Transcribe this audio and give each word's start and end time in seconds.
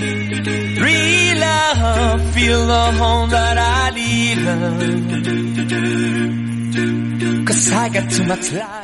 Real 0.00 1.38
love, 1.38 2.34
feel 2.34 2.66
the 2.66 2.92
home 2.92 3.30
that 3.30 3.58
I 3.58 3.90
need. 3.90 6.11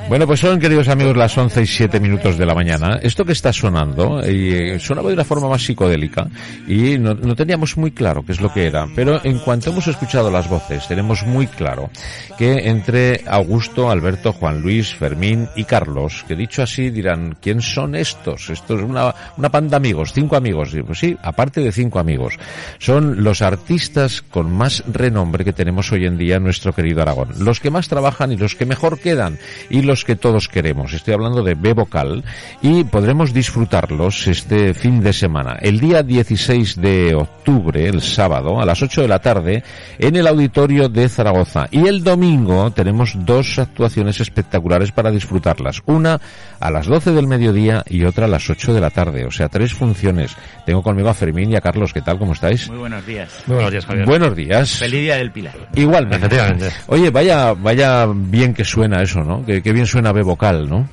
Bueno, 0.09 0.27
pues 0.27 0.41
son, 0.41 0.61
queridos 0.61 0.89
amigos, 0.89 1.17
las 1.17 1.37
11 1.37 1.63
y 1.63 1.67
7 1.67 2.01
minutos 2.01 2.39
de 2.39 2.47
la 2.47 2.55
mañana. 2.55 2.99
Esto 3.03 3.25
que 3.25 3.33
está 3.33 3.53
sonando 3.53 4.21
eh, 4.23 4.79
sonaba 4.79 5.09
de 5.09 5.15
una 5.15 5.25
forma 5.25 5.49
más 5.49 5.63
psicodélica 5.63 6.29
y 6.67 6.97
no, 6.99 7.17
teníamos 7.35 7.77
muy 7.77 7.91
claro 7.91 8.25
qué 8.25 8.33
es 8.33 8.41
lo 8.41 8.53
que 8.53 8.67
era. 8.67 8.87
Pero 8.95 9.21
en 9.25 9.39
cuanto 9.41 9.71
hemos 9.71 9.87
escuchado 9.89 10.31
las 10.31 10.49
voces, 10.49 10.87
tenemos 10.87 11.27
muy 11.27 11.47
claro 11.47 11.91
que 12.39 12.69
entre 12.69 13.23
Augusto, 13.27 13.91
Alberto, 13.91 14.33
Juan 14.33 14.61
Luis, 14.61 14.95
Fermín 14.95 15.49
y 15.57 15.65
Carlos, 15.65 16.25
que 16.29 16.37
dicho 16.37 16.63
así 16.63 16.91
dirán, 16.91 17.37
¿quién 17.41 17.61
son 17.61 17.95
estos? 17.95 18.51
Esto 18.51 18.77
es 18.77 18.83
una, 18.83 19.15
una 19.37 19.51
panda 19.51 19.77
amigos, 19.77 20.13
cinco 20.13 20.37
amigos. 20.37 20.71
Pues 20.87 20.99
sí, 20.99 21.17
aparte 21.23 21.61
de 21.61 21.73
cinco 21.73 21.99
amigos. 21.99 22.35
Son 22.79 23.25
los 23.25 23.43
artistas 23.43 24.23
con 24.23 24.53
más 24.53 24.85
renombre 24.87 25.45
que 25.45 25.53
tenemos 25.53 25.91
hoy 25.93 26.07
en 26.07 26.17
día 26.17 26.37
en 26.37 26.45
nuestro 26.45 26.73
querido 26.73 27.03
Aragón. 27.03 27.31
Los 27.41 27.61
que 27.61 27.71
más 27.71 27.89
trabajan 27.89 28.33
y 28.33 28.37
los 28.37 28.55
que 28.55 28.68
mejor 28.69 28.99
quedan 28.99 29.39
y 29.71 29.83
los 29.83 30.05
que 30.05 30.17
todos 30.17 30.49
queremos. 30.49 30.93
Estoy 30.93 31.15
hablando 31.15 31.43
de 31.43 31.55
B 31.55 31.73
Vocal 31.73 32.25
y 32.63 32.85
podremos 32.85 33.33
disfrutarlos 33.33 34.27
este 34.27 34.75
fin 34.75 35.01
de 35.01 35.13
semana. 35.13 35.57
El 35.61 35.81
día 35.81 36.03
16 36.03 36.77
de 36.81 37.15
octubre, 37.15 37.89
el 37.89 38.03
sábado, 38.03 38.61
a 38.61 38.67
las 38.67 38.83
8 38.83 39.03
de 39.03 39.09
la 39.09 39.19
tarde, 39.19 39.63
en 39.99 40.17
el 40.17 40.27
auditorio 40.27 40.89
de 40.89 41.09
Zaragoza. 41.09 41.69
Y 41.71 41.87
el 41.87 42.05
domingo 42.05 42.71
tenemos 42.71 43.15
dos 43.17 43.59
actuaciones 43.59 44.21
espectaculares 44.21 44.93
para 44.93 45.11
disfrutarlas. 45.11 45.83
Una 45.87 46.21
a 46.61 46.71
las 46.71 46.87
12 46.87 47.13
del 47.13 47.27
mediodía 47.27 47.83
y 47.89 48.05
otra 48.05 48.27
a 48.27 48.29
las 48.29 48.49
8 48.49 48.75
de 48.75 48.81
la 48.81 48.91
tarde. 48.91 49.25
O 49.25 49.31
sea, 49.31 49.49
tres 49.49 49.73
funciones. 49.73 50.37
Tengo 50.67 50.83
conmigo 50.83 51.09
a 51.09 51.15
Fermín 51.15 51.51
y 51.51 51.57
a 51.57 51.61
Carlos. 51.61 51.93
¿Qué 51.93 52.03
tal? 52.03 52.19
¿Cómo 52.19 52.33
estáis? 52.33 52.69
Muy 52.69 52.79
buenos 52.79 53.07
días. 53.07 53.31
Muy 53.47 53.55
buenos 53.55 53.73
días, 53.73 53.87
Javier. 53.87 54.07
Buenos 54.07 54.37
días. 54.37 54.71
Feliz 54.79 55.01
día 55.01 55.17
del 55.17 55.31
Pilar. 55.31 55.55
Igualmente. 55.75 56.27
Efectivamente. 56.27 56.71
Oye, 56.87 57.11
vaya, 57.11 57.55
vaya 57.55 58.07
bien 58.13 58.55
que 58.59 58.65
suena 58.65 59.01
eso, 59.01 59.21
¿no? 59.23 59.47
Que, 59.47 59.63
que 59.63 59.73
bien 59.73 59.87
suena 59.87 60.11
B 60.11 60.23
vocal, 60.23 60.69
¿no? 60.69 60.89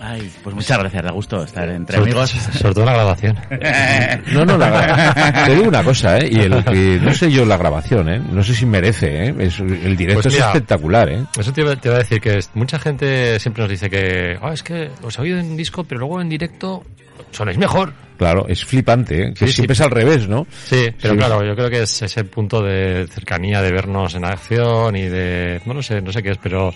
Ay, 0.00 0.30
pues 0.44 0.54
muchas 0.54 0.78
gracias, 0.78 1.02
da 1.02 1.10
gusto 1.10 1.42
estar 1.42 1.68
entre 1.68 1.96
sobre, 1.96 2.12
amigos. 2.12 2.30
Sobre 2.30 2.72
todo 2.72 2.84
la 2.84 2.92
grabación. 2.92 3.36
No, 4.32 4.46
no, 4.46 4.56
la, 4.56 5.42
te 5.44 5.54
digo 5.56 5.66
una 5.68 5.82
cosa, 5.82 6.18
¿eh? 6.18 6.28
Y 6.30 6.38
el, 6.38 6.52
y 6.72 7.00
no 7.04 7.12
sé 7.12 7.32
yo 7.32 7.44
la 7.44 7.56
grabación, 7.56 8.08
¿eh? 8.08 8.22
No 8.30 8.44
sé 8.44 8.54
si 8.54 8.64
merece, 8.64 9.24
¿eh? 9.26 9.34
Es, 9.40 9.58
el 9.58 9.96
directo 9.96 10.22
Pues 10.22 10.34
mira, 10.34 10.50
es 10.50 10.54
espectacular, 10.54 11.08
¿eh? 11.08 11.24
Eso 11.36 11.52
te 11.52 11.62
iba, 11.62 11.74
te 11.74 11.88
iba 11.88 11.96
a 11.96 11.98
decir 11.98 12.20
que 12.20 12.38
mucha 12.54 12.78
gente 12.78 13.40
siempre 13.40 13.64
nos 13.64 13.70
dice 13.70 13.90
que 13.90 14.38
"Ah, 14.40 14.52
es 14.52 14.62
que 14.62 14.90
os 15.02 15.18
he 15.18 15.22
oído 15.22 15.38
en 15.40 15.56
disco, 15.56 15.82
pero 15.82 15.98
luego 15.98 16.20
en 16.20 16.28
directo 16.28 16.84
sonáis 17.30 17.58
mejor. 17.58 17.92
Claro, 18.18 18.46
es 18.48 18.64
flipante, 18.64 19.28
¿eh? 19.28 19.34
Que 19.34 19.46
Sí, 19.46 19.52
siempre 19.54 19.74
sí. 19.74 19.80
es 19.82 19.86
al 19.86 19.90
revés, 19.92 20.28
¿no? 20.28 20.46
Sí, 20.66 20.88
pero 21.00 21.14
Sí. 21.14 21.18
claro, 21.18 21.42
yo 21.44 21.54
creo 21.54 21.70
que 21.70 21.82
es 21.82 22.02
ese 22.02 22.24
punto 22.24 22.62
de 22.62 23.06
cercanía, 23.10 23.62
de 23.62 23.72
vernos 23.72 24.14
en 24.14 24.24
acción 24.26 24.94
y 24.96 25.08
de... 25.08 25.60
No 25.64 25.72
lo 25.74 25.82
sé, 25.82 26.02
no 26.02 26.12
sé 26.12 26.22
qué 26.22 26.32
es, 26.32 26.38
pero 26.38 26.74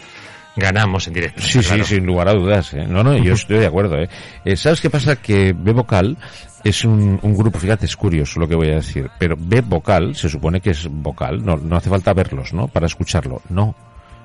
ganamos 0.57 1.07
en 1.09 1.13
directo. 1.15 1.43
Sí, 1.43 1.59
claro. 1.61 1.85
sí, 1.85 1.97
sin 1.97 2.07
lugar 2.07 2.29
a 2.29 2.33
dudas. 2.33 2.73
¿eh? 2.75 2.87
No, 2.89 3.03
no, 3.03 3.17
yo 3.19 3.35
estoy 3.35 3.59
de 3.59 3.67
acuerdo. 3.67 3.99
¿eh? 3.99 4.09
Eh, 4.45 4.57
¿Sabes 4.57 4.81
qué 4.81 4.89
pasa? 4.89 5.17
Que 5.17 5.53
B 5.53 5.73
Vocal 5.73 6.17
es 6.63 6.85
un, 6.87 7.19
un 7.21 7.37
grupo, 7.37 7.59
fíjate, 7.59 7.85
es 7.85 7.95
curioso 7.97 8.41
lo 8.41 8.49
que 8.49 8.55
voy 8.55 8.71
a 8.71 8.77
decir, 8.77 9.11
pero 9.19 9.37
B 9.39 9.61
Vocal 9.61 10.15
se 10.17 10.31
supone 10.31 10.61
que 10.63 10.71
es 10.71 10.87
vocal, 10.89 11.45
no, 11.45 11.57
no 11.57 11.77
hace 11.77 11.91
falta 11.91 12.15
verlos, 12.15 12.55
¿no? 12.55 12.69
Para 12.69 12.87
escucharlo. 12.87 13.43
No. 13.51 13.75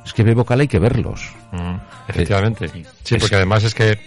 Es 0.05 0.13
que 0.13 0.23
B 0.23 0.33
Vocal 0.35 0.61
hay 0.61 0.67
que 0.69 0.79
verlos. 0.79 1.33
Mm, 1.51 1.75
efectivamente. 2.07 2.69
Sí, 3.03 3.15
Es- 3.15 3.21
porque 3.21 3.35
además 3.35 3.65
es 3.65 3.73
que 3.75 3.99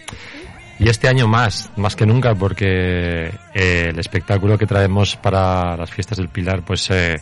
y 0.78 0.88
este 0.88 1.08
año 1.08 1.28
más, 1.28 1.70
más 1.76 1.94
que 1.96 2.06
nunca, 2.06 2.34
porque 2.34 3.30
eh, 3.54 3.88
el 3.90 3.98
espectáculo 3.98 4.58
que 4.58 4.66
traemos 4.66 5.16
para 5.16 5.76
las 5.76 5.90
fiestas 5.90 6.18
del 6.18 6.28
Pilar, 6.28 6.62
pues 6.64 6.90
eh, 6.90 7.16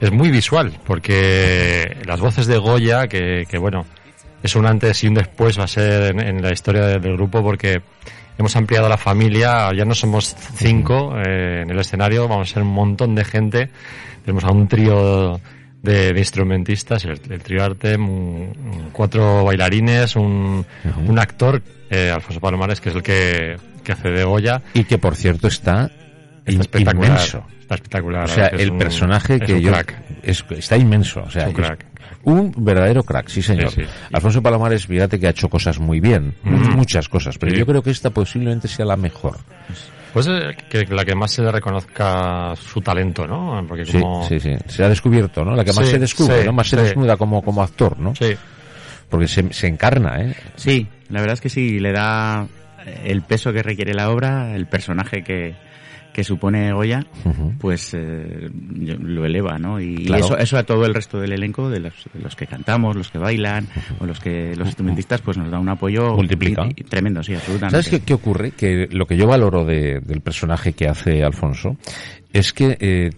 es 0.00 0.10
muy 0.12 0.30
visual, 0.30 0.72
porque 0.86 1.96
las 2.06 2.20
voces 2.20 2.46
de 2.46 2.58
Goya, 2.58 3.06
que, 3.08 3.44
que 3.48 3.58
bueno, 3.58 3.84
es 4.42 4.54
un 4.56 4.66
antes 4.66 5.02
y 5.04 5.08
un 5.08 5.14
después 5.14 5.58
va 5.58 5.64
a 5.64 5.68
ser 5.68 6.04
en, 6.14 6.20
en 6.20 6.42
la 6.42 6.52
historia 6.52 6.82
del, 6.86 7.00
del 7.02 7.14
grupo, 7.16 7.42
porque 7.42 7.82
hemos 8.38 8.54
ampliado 8.56 8.88
la 8.88 8.98
familia, 8.98 9.70
ya 9.74 9.84
no 9.84 9.94
somos 9.94 10.36
cinco 10.54 11.14
eh, 11.18 11.62
en 11.62 11.70
el 11.70 11.78
escenario, 11.78 12.28
vamos 12.28 12.50
a 12.50 12.54
ser 12.54 12.62
un 12.62 12.72
montón 12.72 13.14
de 13.14 13.24
gente, 13.24 13.70
tenemos 14.24 14.44
a 14.44 14.50
un 14.50 14.68
trío 14.68 15.40
de, 15.82 16.12
de 16.12 16.18
instrumentistas, 16.18 17.04
el, 17.04 17.20
el 17.30 17.40
trío 17.42 17.64
Artem, 17.64 18.08
un- 18.08 18.52
un- 18.56 18.90
cuatro 18.92 19.44
bailarines, 19.44 20.16
un, 20.16 20.64
un 21.06 21.18
actor, 21.18 21.62
eh, 21.90 22.10
Alfonso 22.10 22.40
Palomares, 22.40 22.80
que 22.80 22.88
es 22.90 22.94
el 22.96 23.02
que, 23.02 23.56
que 23.84 23.92
hace 23.92 24.10
de 24.10 24.24
Goya. 24.24 24.62
Y 24.74 24.84
que, 24.84 24.98
por 24.98 25.14
cierto, 25.16 25.48
está, 25.48 25.90
Está 26.38 26.52
in- 26.52 26.60
espectacular. 26.60 27.08
inmenso. 27.10 27.44
Está 27.60 27.74
espectacular. 27.76 28.24
O 28.24 28.28
sea, 28.28 28.46
es 28.48 28.60
el 28.60 28.70
un- 28.72 28.78
personaje 28.78 29.34
es 29.36 29.40
que 29.42 29.54
un 29.54 29.60
yo... 29.60 29.70
crack. 29.72 29.94
Es, 30.22 30.44
está 30.50 30.76
inmenso. 30.76 31.22
O 31.22 31.30
sea, 31.30 31.48
un 31.48 31.52
crack. 31.54 31.84
un 32.24 32.52
verdadero 32.56 33.02
crack, 33.02 33.28
sí 33.28 33.42
señor. 33.42 33.70
Sí, 33.70 33.82
sí. 33.82 33.88
Alfonso 34.12 34.42
Palomares, 34.42 34.86
fíjate 34.86 35.18
que 35.18 35.26
ha 35.26 35.30
hecho 35.30 35.48
cosas 35.48 35.78
muy 35.78 36.00
bien. 36.00 36.34
Muchas 36.44 37.08
cosas. 37.08 37.38
Pero 37.38 37.52
Sí. 37.52 37.58
yo 37.58 37.66
creo 37.66 37.82
que 37.82 37.90
esta 37.90 38.10
posiblemente 38.10 38.68
sea 38.68 38.84
la 38.84 38.96
mejor. 38.96 39.38
Pues 40.12 40.28
eh, 40.28 40.56
que 40.70 40.86
la 40.86 41.04
que 41.04 41.14
más 41.14 41.30
se 41.32 41.42
le 41.42 41.52
reconozca 41.52 42.54
su 42.56 42.80
talento, 42.80 43.26
¿no? 43.26 43.62
Porque 43.68 43.84
Sí, 43.84 44.00
como... 44.00 44.26
sí, 44.26 44.40
sí. 44.40 44.52
Se 44.66 44.82
ha 44.82 44.88
descubierto, 44.88 45.44
¿no? 45.44 45.54
La 45.54 45.62
que 45.64 45.72
más 45.74 45.84
Sí, 45.84 45.90
se 45.92 45.98
descubre, 45.98 46.40
sí, 46.40 46.46
¿no? 46.46 46.52
Más 46.54 46.68
se 46.68 46.76
sí. 46.76 46.82
desnuda 46.84 47.16
como, 47.18 47.42
como 47.42 47.62
actor, 47.62 47.98
¿no? 47.98 48.14
Sí. 48.14 48.34
Porque 49.10 49.28
se, 49.28 49.52
se 49.52 49.66
encarna, 49.66 50.16
¿eh? 50.22 50.34
Sí, 50.56 50.86
la 51.10 51.20
verdad 51.20 51.34
es 51.34 51.40
que 51.40 51.48
sí, 51.48 51.78
le 51.78 51.92
da 51.92 52.46
el 53.04 53.22
peso 53.22 53.52
que 53.52 53.62
requiere 53.62 53.94
la 53.94 54.10
obra, 54.10 54.54
el 54.54 54.66
personaje 54.66 55.22
que, 55.22 55.54
que 56.12 56.24
supone 56.24 56.72
Goya, 56.72 57.04
pues 57.58 57.92
eh, 57.94 58.48
lo 58.52 59.26
eleva, 59.26 59.58
¿no? 59.58 59.80
Y 59.80 60.06
Claro. 60.06 60.24
eso, 60.24 60.38
eso 60.38 60.56
a 60.56 60.62
todo 60.62 60.86
el 60.86 60.94
resto 60.94 61.18
del 61.20 61.32
elenco, 61.32 61.68
de 61.68 61.80
los, 61.80 61.94
de 62.14 62.20
los 62.20 62.34
que 62.36 62.46
cantamos, 62.46 62.96
los 62.96 63.10
que 63.10 63.18
bailan, 63.18 63.66
o 63.98 64.06
los 64.06 64.18
que 64.20 64.54
los 64.56 64.66
instrumentistas, 64.68 65.20
pues 65.20 65.36
nos 65.36 65.50
da 65.50 65.58
un 65.58 65.68
apoyo 65.68 66.14
Multiplica. 66.14 66.64
y- 66.66 66.80
y 66.80 66.84
tremendo, 66.84 67.22
sí, 67.22 67.34
absolutamente. 67.34 67.82
¿Sabes 67.82 67.88
qué, 67.88 68.00
qué 68.06 68.14
ocurre? 68.14 68.52
Que 68.52 68.88
lo 68.90 69.06
que 69.06 69.16
yo 69.16 69.26
valoro 69.26 69.64
de- 69.64 70.00
del 70.00 70.20
personaje 70.22 70.72
que 70.72 70.88
hace 70.88 71.22
Alfonso 71.22 71.76
es 72.32 72.52
que 72.52 72.76
eh, 72.80 73.10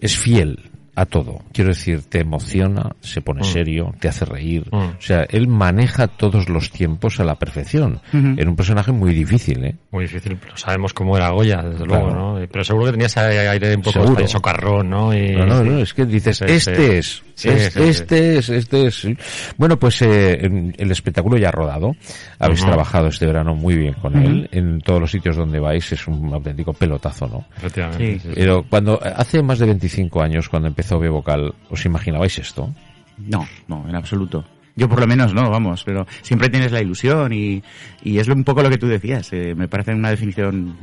es 0.00 0.16
fiel 0.16 0.58
a 0.96 1.04
todo. 1.06 1.40
Quiero 1.52 1.68
decir, 1.70 2.02
te 2.08 2.20
emociona, 2.20 2.90
se 3.00 3.20
pone 3.20 3.42
Mm. 3.42 3.44
serio, 3.44 3.94
te 4.00 4.08
hace 4.08 4.24
reír. 4.24 4.64
Mm. 4.72 4.76
O 4.76 4.94
sea, 5.00 5.24
él 5.28 5.46
maneja 5.46 6.06
todos 6.08 6.48
los 6.48 6.70
tiempos 6.70 7.20
a 7.20 7.24
la 7.24 7.34
perfección. 7.36 8.00
Ujú. 8.12 8.34
Era 8.38 8.48
un 8.50 8.56
personaje 8.56 8.92
muy 8.92 9.12
difícil, 9.14 9.62
¿eh? 9.64 9.76
Muy 9.90 10.04
difícil, 10.04 10.36
pero 10.40 10.56
sabemos 10.56 10.92
cómo 10.94 11.16
era 11.16 11.28
Goya, 11.30 11.62
desde 11.62 11.84
luego. 11.84 12.10
¿no? 12.10 12.38
Pero 12.50 12.64
seguro 12.64 12.86
que 12.86 12.92
tenía 12.92 13.06
ese 13.06 13.20
aire 13.20 13.76
un 13.76 13.82
poco 13.82 14.00
hasta 14.02 14.26
socarrón, 14.26 14.88
¿no? 14.90 15.14
Y, 15.14 15.32
No, 15.36 15.44
no, 15.46 15.62
no, 15.62 15.78
es 15.78 15.92
que 15.94 16.04
dices, 16.06 16.38
Sí, 16.38 16.44
este 16.48 16.74
sí. 16.76 16.82
es, 16.98 17.22
Sí, 17.34 17.48
es- 17.50 17.62
sí, 17.74 17.80
sí. 17.82 17.88
este 17.88 18.38
es, 18.38 18.48
este 18.48 18.86
es. 18.86 18.94
sí. 18.94 19.16
Bueno, 19.58 19.78
pues 19.78 20.00
eh, 20.02 20.38
el 20.78 20.90
espectáculo 20.90 21.36
ya 21.36 21.48
ha 21.48 21.52
rodado. 21.52 21.92
Habéis 22.38 22.62
trabajado 22.62 23.08
este 23.08 23.26
verano 23.26 23.54
muy 23.54 23.74
bien 23.76 23.92
con 23.94 24.16
él. 24.16 24.48
En 24.52 24.80
todos 24.80 25.00
los 25.00 25.10
sitios 25.10 25.36
donde 25.36 25.60
vais 25.60 25.92
es 25.92 26.06
un 26.08 26.32
auténtico 26.32 26.72
pelotazo, 26.72 27.26
¿no? 27.26 27.44
Efectivamente. 27.58 28.06
Sí. 28.06 28.18
sí, 28.20 28.28
sí. 28.28 28.34
Pero 28.34 28.64
cuando, 28.68 28.98
hace 29.02 29.42
más 29.42 29.58
de 29.58 29.66
25 29.66 30.22
años, 30.22 30.48
cuando 30.48 30.68
Vocal, 30.94 31.54
¿os 31.70 31.84
imaginabais 31.84 32.38
esto? 32.38 32.70
No, 33.18 33.46
no, 33.68 33.88
en 33.88 33.94
absoluto. 33.94 34.44
Yo 34.74 34.88
por 34.88 35.00
lo 35.00 35.06
menos 35.06 35.32
no, 35.32 35.48
vamos, 35.50 35.84
pero 35.84 36.06
siempre 36.22 36.50
tienes 36.50 36.70
la 36.70 36.82
ilusión 36.82 37.32
y, 37.32 37.62
y 38.02 38.18
es 38.18 38.28
un 38.28 38.44
poco 38.44 38.62
lo 38.62 38.68
que 38.68 38.76
tú 38.78 38.86
decías. 38.86 39.32
eh, 39.32 39.54
me 39.54 39.68
parece 39.68 39.94
una 39.94 40.10
definición 40.10 40.76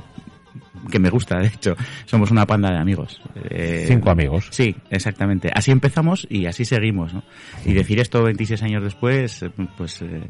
que 0.92 1.00
me 1.00 1.10
gusta, 1.10 1.40
de 1.40 1.48
hecho. 1.48 1.76
Somos 2.06 2.32
una 2.32 2.46
panda 2.46 2.72
de 2.72 2.78
amigos. 2.78 3.22
Eh, 3.50 3.86
Cinco 3.88 4.10
amigos. 4.10 4.48
Sí, 4.52 4.76
exactamente. 4.90 5.50
Así 5.54 5.72
empezamos 5.72 6.28
y 6.30 6.46
así 6.46 6.66
seguimos, 6.66 7.14
¿no? 7.14 7.24
Y 7.66 7.74
decir 7.74 8.00
esto 8.00 8.24
26 8.24 8.62
años 8.64 8.84
después, 8.84 9.44
eh, 9.44 9.52
pues 9.78 10.02
eh, 10.02 10.22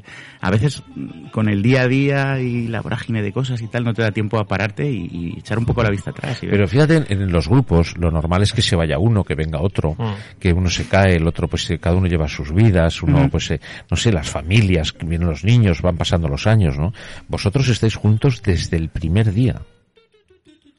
a 0.41 0.51
veces 0.51 0.83
mm, 0.95 1.29
con 1.29 1.49
el 1.49 1.61
día 1.61 1.81
a 1.83 1.87
día 1.87 2.39
y 2.39 2.67
la 2.67 2.81
vorágine 2.81 3.21
de 3.21 3.31
cosas 3.31 3.61
y 3.61 3.67
tal 3.67 3.83
no 3.83 3.93
te 3.93 4.01
da 4.01 4.11
tiempo 4.11 4.37
a 4.39 4.45
pararte 4.45 4.89
y, 4.89 5.07
y 5.11 5.39
echar 5.39 5.57
un 5.57 5.65
poco 5.65 5.83
la 5.83 5.89
vista 5.89 6.11
atrás. 6.11 6.41
y. 6.43 6.47
Pero 6.47 6.67
fíjate, 6.67 7.05
en, 7.09 7.31
los 7.31 7.47
grupos, 7.47 7.97
lo 7.97 8.11
normal 8.11 8.43
es 8.43 8.53
que 8.53 8.61
se 8.61 8.75
vaya 8.75 8.97
uno, 8.99 9.23
que 9.23 9.35
venga 9.35 9.59
otro, 9.59 9.95
Mm. 9.97 10.39
que 10.39 10.53
uno 10.53 10.69
se 10.69 10.85
cae, 10.85 11.15
el 11.17 11.27
otro, 11.27 11.47
pues 11.47 11.71
cada 11.79 11.95
uno 11.95 12.07
lleva 12.07 12.27
sus 12.27 12.53
vidas, 12.53 13.01
uno, 13.03 13.29
pues, 13.29 13.51
eh, 13.51 13.59
no 13.89 13.97
sé, 13.97 14.11
las 14.11 14.29
familias, 14.29 14.91
que 14.91 15.05
vienen 15.05 15.27
los 15.27 15.43
niños, 15.43 15.81
van 15.81 15.97
pasando 15.97 16.27
los 16.27 16.47
años, 16.47 16.77
¿no? 16.77 16.93
Vosotros 17.27 17.67
estáis 17.69 17.95
juntos 17.95 18.41
desde 18.43 18.77
el 18.77 18.89
primer 18.89 19.33
día. 19.33 19.61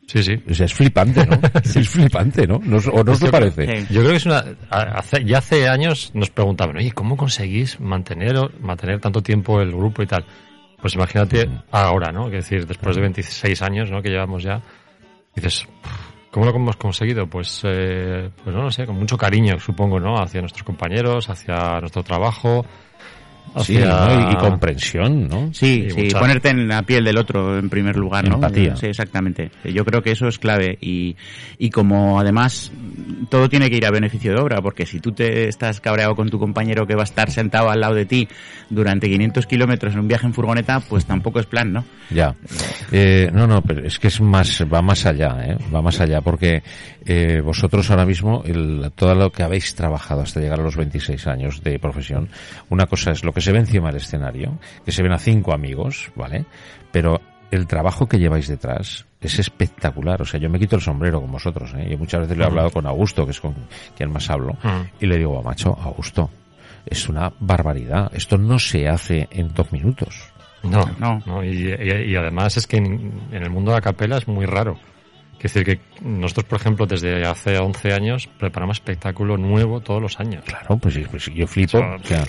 Sí, 0.06 0.22
sí. 0.22 0.34
O 0.50 0.54
sea, 0.54 0.66
es 0.66 0.74
flipante, 0.74 1.26
¿no? 1.26 1.38
Es 1.64 1.88
flipante, 1.88 2.46
¿no? 2.46 2.60
¿No 2.62 2.76
os- 2.76 2.86
¿O 2.88 3.02
no 3.02 3.12
os 3.12 3.20
lo 3.20 3.26
Yo- 3.28 3.32
parece? 3.32 3.80
Sí. 3.86 3.86
Yo 3.94 4.00
creo 4.00 4.10
que 4.12 4.16
es 4.18 4.26
una. 4.26 4.44
hace- 4.70 5.24
ya 5.24 5.38
hace 5.38 5.68
años 5.68 6.10
nos 6.14 6.30
preguntaban, 6.30 6.76
oye, 6.76 6.92
¿cómo 6.92 7.16
conseguís 7.16 7.80
mantener, 7.80 8.36
mantener 8.60 9.00
tanto 9.00 9.22
tiempo 9.22 9.60
el 9.60 9.70
grupo 9.72 10.02
y 10.02 10.06
tal? 10.06 10.24
Pues 10.80 10.94
imagínate 10.94 11.48
ahora, 11.70 12.12
¿no? 12.12 12.26
Es 12.26 12.32
decir, 12.32 12.66
después 12.66 12.94
de 12.96 13.02
26 13.02 13.62
años, 13.62 13.90
¿no? 13.90 14.02
Que 14.02 14.10
llevamos 14.10 14.42
ya, 14.42 14.60
dices, 15.34 15.66
¿cómo 16.30 16.44
lo 16.44 16.54
hemos 16.54 16.76
conseguido? 16.76 17.26
Pues, 17.26 17.62
eh, 17.64 18.28
pues 18.44 18.54
no 18.54 18.62
lo 18.62 18.70
sé, 18.70 18.84
con 18.84 18.96
mucho 18.96 19.16
cariño, 19.16 19.58
supongo, 19.58 19.98
¿no? 19.98 20.18
Hacia 20.20 20.40
nuestros 20.42 20.62
compañeros, 20.64 21.30
hacia 21.30 21.80
nuestro 21.80 22.02
trabajo. 22.02 22.66
Sí, 23.62 23.76
hacia- 23.76 23.86
¿no? 23.86 24.30
y, 24.30 24.32
y 24.32 24.36
comprensión, 24.36 25.28
¿no? 25.28 25.50
Sí, 25.52 25.84
Y 25.86 25.90
sí, 25.90 26.02
mucha- 26.04 26.18
ponerte 26.18 26.48
en 26.50 26.66
la 26.66 26.82
piel 26.82 27.04
del 27.04 27.16
otro 27.18 27.56
en 27.58 27.68
primer 27.70 27.96
lugar, 27.96 28.28
¿no? 28.28 28.34
Empatía. 28.36 28.74
Sí, 28.76 28.86
exactamente. 28.86 29.50
Yo 29.64 29.84
creo 29.84 30.02
que 30.02 30.10
eso 30.10 30.26
es 30.26 30.38
clave 30.38 30.76
y, 30.80 31.14
y 31.58 31.70
como 31.70 32.18
además 32.18 32.72
todo 33.28 33.48
tiene 33.48 33.70
que 33.70 33.76
ir 33.76 33.86
a 33.86 33.90
beneficio 33.90 34.32
de 34.32 34.40
obra, 34.40 34.60
porque 34.60 34.86
si 34.86 34.98
tú 35.00 35.12
te 35.12 35.48
estás 35.48 35.80
cabreado 35.80 36.16
con 36.16 36.30
tu 36.30 36.38
compañero 36.38 36.86
que 36.86 36.94
va 36.96 37.02
a 37.02 37.04
estar 37.04 37.30
sentado 37.30 37.70
al 37.70 37.80
lado 37.80 37.94
de 37.94 38.06
ti 38.06 38.28
durante 38.70 39.08
500 39.08 39.46
kilómetros 39.46 39.94
en 39.94 40.00
un 40.00 40.08
viaje 40.08 40.26
en 40.26 40.34
furgoneta, 40.34 40.80
pues 40.80 41.04
tampoco 41.06 41.38
es 41.38 41.46
plan, 41.46 41.72
¿no? 41.72 41.84
Ya. 42.10 42.34
Eh, 42.90 43.30
no, 43.32 43.46
no, 43.46 43.62
pero 43.62 43.84
es 43.86 43.98
que 43.98 44.08
es 44.08 44.20
más, 44.20 44.64
va 44.72 44.82
más 44.82 45.06
allá, 45.06 45.36
¿eh? 45.44 45.56
Va 45.72 45.80
más 45.82 46.00
allá, 46.00 46.20
porque 46.22 46.62
eh, 47.06 47.40
vosotros 47.44 47.88
ahora 47.90 48.04
mismo, 48.06 48.42
el, 48.46 48.90
todo 48.96 49.14
lo 49.14 49.30
que 49.30 49.42
habéis 49.42 49.74
trabajado 49.74 50.22
hasta 50.22 50.40
llegar 50.40 50.58
a 50.60 50.62
los 50.62 50.76
26 50.76 51.26
años 51.26 51.62
de 51.62 51.78
profesión, 51.78 52.28
una 52.70 52.86
cosa 52.86 53.10
es 53.12 53.22
lo 53.24 53.32
que 53.34 53.40
se 53.40 53.52
ve 53.52 53.58
encima 53.58 53.88
del 53.88 53.96
escenario, 53.96 54.58
que 54.84 54.92
se 54.92 55.02
ven 55.02 55.12
a 55.12 55.18
cinco 55.18 55.52
amigos, 55.52 56.10
¿vale? 56.14 56.44
Pero 56.92 57.20
el 57.50 57.66
trabajo 57.66 58.06
que 58.08 58.18
lleváis 58.18 58.48
detrás 58.48 59.04
es 59.20 59.38
espectacular. 59.38 60.20
O 60.22 60.24
sea, 60.24 60.38
yo 60.40 60.48
me 60.50 60.58
quito 60.58 60.76
el 60.76 60.82
sombrero 60.82 61.20
con 61.20 61.30
vosotros, 61.32 61.72
¿eh? 61.76 61.88
Yo 61.90 61.98
muchas 61.98 62.20
veces 62.22 62.36
lo 62.36 62.44
he 62.44 62.46
hablado 62.46 62.70
con 62.70 62.86
Augusto, 62.86 63.24
que 63.24 63.30
es 63.32 63.40
con 63.40 63.54
quien 63.96 64.10
más 64.12 64.28
hablo, 64.30 64.54
Mm. 64.62 64.82
y 65.00 65.06
le 65.06 65.18
digo, 65.18 65.42
macho, 65.42 65.76
Augusto, 65.80 66.30
es 66.86 67.08
una 67.08 67.32
barbaridad. 67.40 68.10
Esto 68.14 68.36
no 68.38 68.58
se 68.58 68.88
hace 68.88 69.28
en 69.30 69.52
dos 69.54 69.72
minutos. 69.72 70.30
No, 70.62 70.84
No. 70.98 71.22
no. 71.26 71.44
Y, 71.44 71.68
y- 71.72 72.10
y 72.12 72.16
además 72.16 72.56
es 72.56 72.66
que 72.66 72.78
en, 72.78 73.12
en 73.32 73.42
el 73.42 73.50
mundo 73.50 73.70
de 73.70 73.76
la 73.78 73.82
capela 73.82 74.16
es 74.18 74.26
muy 74.28 74.46
raro. 74.46 74.78
Es 75.38 75.52
decir, 75.52 75.64
que 75.64 75.80
nosotros, 76.02 76.46
por 76.46 76.58
ejemplo, 76.58 76.86
desde 76.86 77.22
hace 77.26 77.58
11 77.58 77.92
años 77.92 78.26
preparamos 78.38 78.78
espectáculo 78.78 79.36
nuevo 79.36 79.80
todos 79.80 80.00
los 80.00 80.18
años. 80.18 80.42
Claro, 80.46 80.78
pues, 80.78 80.98
pues 81.10 81.26
yo 81.34 81.46
flipo. 81.46 81.76
O 81.76 81.80
sea, 81.82 81.96
O 81.96 82.04
sea, 82.04 82.24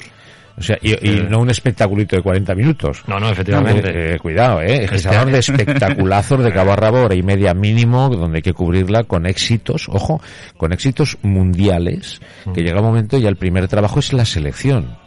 o 0.57 0.61
sea, 0.61 0.77
y, 0.81 0.91
y 0.91 1.17
eh, 1.19 1.27
no 1.29 1.39
un 1.39 1.49
espectaculito 1.49 2.15
de 2.15 2.21
40 2.21 2.55
minutos. 2.55 3.03
No, 3.07 3.19
no, 3.19 3.29
efectivamente. 3.29 3.89
Eh, 3.89 4.15
eh, 4.15 4.19
cuidado, 4.19 4.61
eh. 4.61 4.83
Es 4.83 4.89
que 4.89 4.95
Este- 4.97 5.09
hablamos 5.09 5.33
de 5.33 5.39
espectaculazos 5.39 6.43
de 6.43 6.53
cabo 6.53 6.71
a 6.71 6.75
rabo, 6.75 7.01
hora 7.03 7.15
y 7.15 7.23
media 7.23 7.53
mínimo, 7.53 8.09
donde 8.09 8.37
hay 8.37 8.41
que 8.41 8.53
cubrirla 8.53 9.03
con 9.03 9.25
éxitos, 9.25 9.89
ojo, 9.89 10.21
con 10.57 10.71
éxitos 10.71 11.17
mundiales, 11.21 12.21
que 12.53 12.61
llega 12.61 12.79
un 12.79 12.85
momento 12.87 13.17
y 13.17 13.25
el 13.25 13.35
primer 13.35 13.67
trabajo 13.67 13.99
es 13.99 14.13
la 14.13 14.23
selección. 14.25 14.97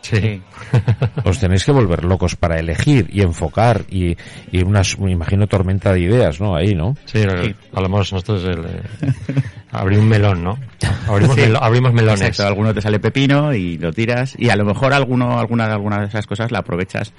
Sí. 0.00 0.40
Os 1.24 1.38
tenéis 1.40 1.64
que 1.64 1.72
volver 1.72 2.04
locos 2.04 2.36
para 2.36 2.58
elegir 2.58 3.08
y 3.12 3.22
enfocar 3.22 3.82
y, 3.90 4.16
y 4.52 4.62
una, 4.62 4.82
me 5.00 5.10
imagino, 5.10 5.46
tormenta 5.46 5.92
de 5.92 6.00
ideas, 6.00 6.40
¿no? 6.40 6.54
Ahí, 6.54 6.74
¿no? 6.74 6.94
Sí, 7.06 7.24
hablamos 7.74 8.12
nosotros 8.12 8.44
el, 8.44 8.64
abrir 9.70 9.98
un 9.98 10.08
melón, 10.08 10.42
¿no? 10.44 10.58
Abrimos, 11.08 11.34
Sí. 11.36 11.42
melo- 11.42 11.58
abrimos 11.62 11.92
melones. 11.92 12.20
Exacto, 12.22 12.46
alguno 12.46 12.72
te 12.74 12.80
sale 12.82 12.98
pepino 13.00 13.52
y 13.54 13.78
lo 13.78 13.92
tiras 13.92 14.34
y 14.38 14.48
a 14.50 14.56
lo 14.56 14.64
mejor 14.64 14.92
alguno, 14.92 15.38
alguna, 15.38 15.66
alguna 15.72 16.00
de 16.00 16.06
esas 16.06 16.26
cosas 16.26 16.50
la 16.52 16.58
aprovechas 16.60 17.12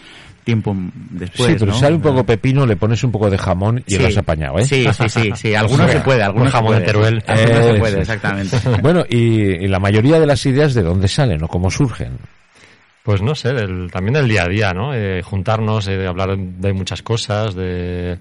tiempo 0.43 0.75
después, 1.11 1.49
sí, 1.51 1.55
pero 1.59 1.71
¿no? 1.73 1.77
sale 1.77 1.95
un 1.95 2.01
poco 2.01 2.23
pepino, 2.23 2.65
le 2.65 2.75
pones 2.75 3.03
un 3.03 3.11
poco 3.11 3.29
de 3.29 3.37
jamón 3.37 3.83
y 3.85 3.93
Sí. 3.95 3.99
lo 3.99 4.07
has 4.07 4.17
apañado, 4.17 4.57
¿eh? 4.59 4.65
Sí, 4.65 4.87
sí, 4.93 5.09
sí, 5.09 5.31
sí. 5.35 5.53
Algunos 5.55 5.91
se 5.91 5.99
puede, 5.99 6.23
algunos 6.23 6.47
Un 6.47 6.51
jamón 6.53 6.79
de. 6.79 6.85
Teruel. 6.85 7.23
Algunos 7.27 7.51
Eh, 7.59 7.73
se 7.73 7.79
puede, 7.79 7.99
exactamente. 8.01 8.57
Bueno, 8.81 9.03
y, 9.09 9.17
y 9.17 9.67
la 9.67 9.79
mayoría 9.79 10.19
de 10.19 10.25
las 10.25 10.43
ideas, 10.45 10.73
¿de 10.73 10.81
dónde 10.83 11.07
salen 11.07 11.43
o 11.43 11.47
cómo 11.47 11.69
surgen? 11.69 12.17
Pues 13.03 13.21
no 13.21 13.33
sé, 13.35 13.53
del- 13.53 13.89
también 13.91 14.13
del 14.13 14.27
día 14.27 14.43
a 14.43 14.47
día, 14.47 14.73
¿no? 14.73 14.93
Eh, 14.93 15.21
juntarnos, 15.23 15.87
eh, 15.87 15.97
de 15.97 16.07
hablar 16.07 16.37
de 16.37 16.73
muchas 16.73 17.01
cosas, 17.01 17.53
de... 17.55 18.17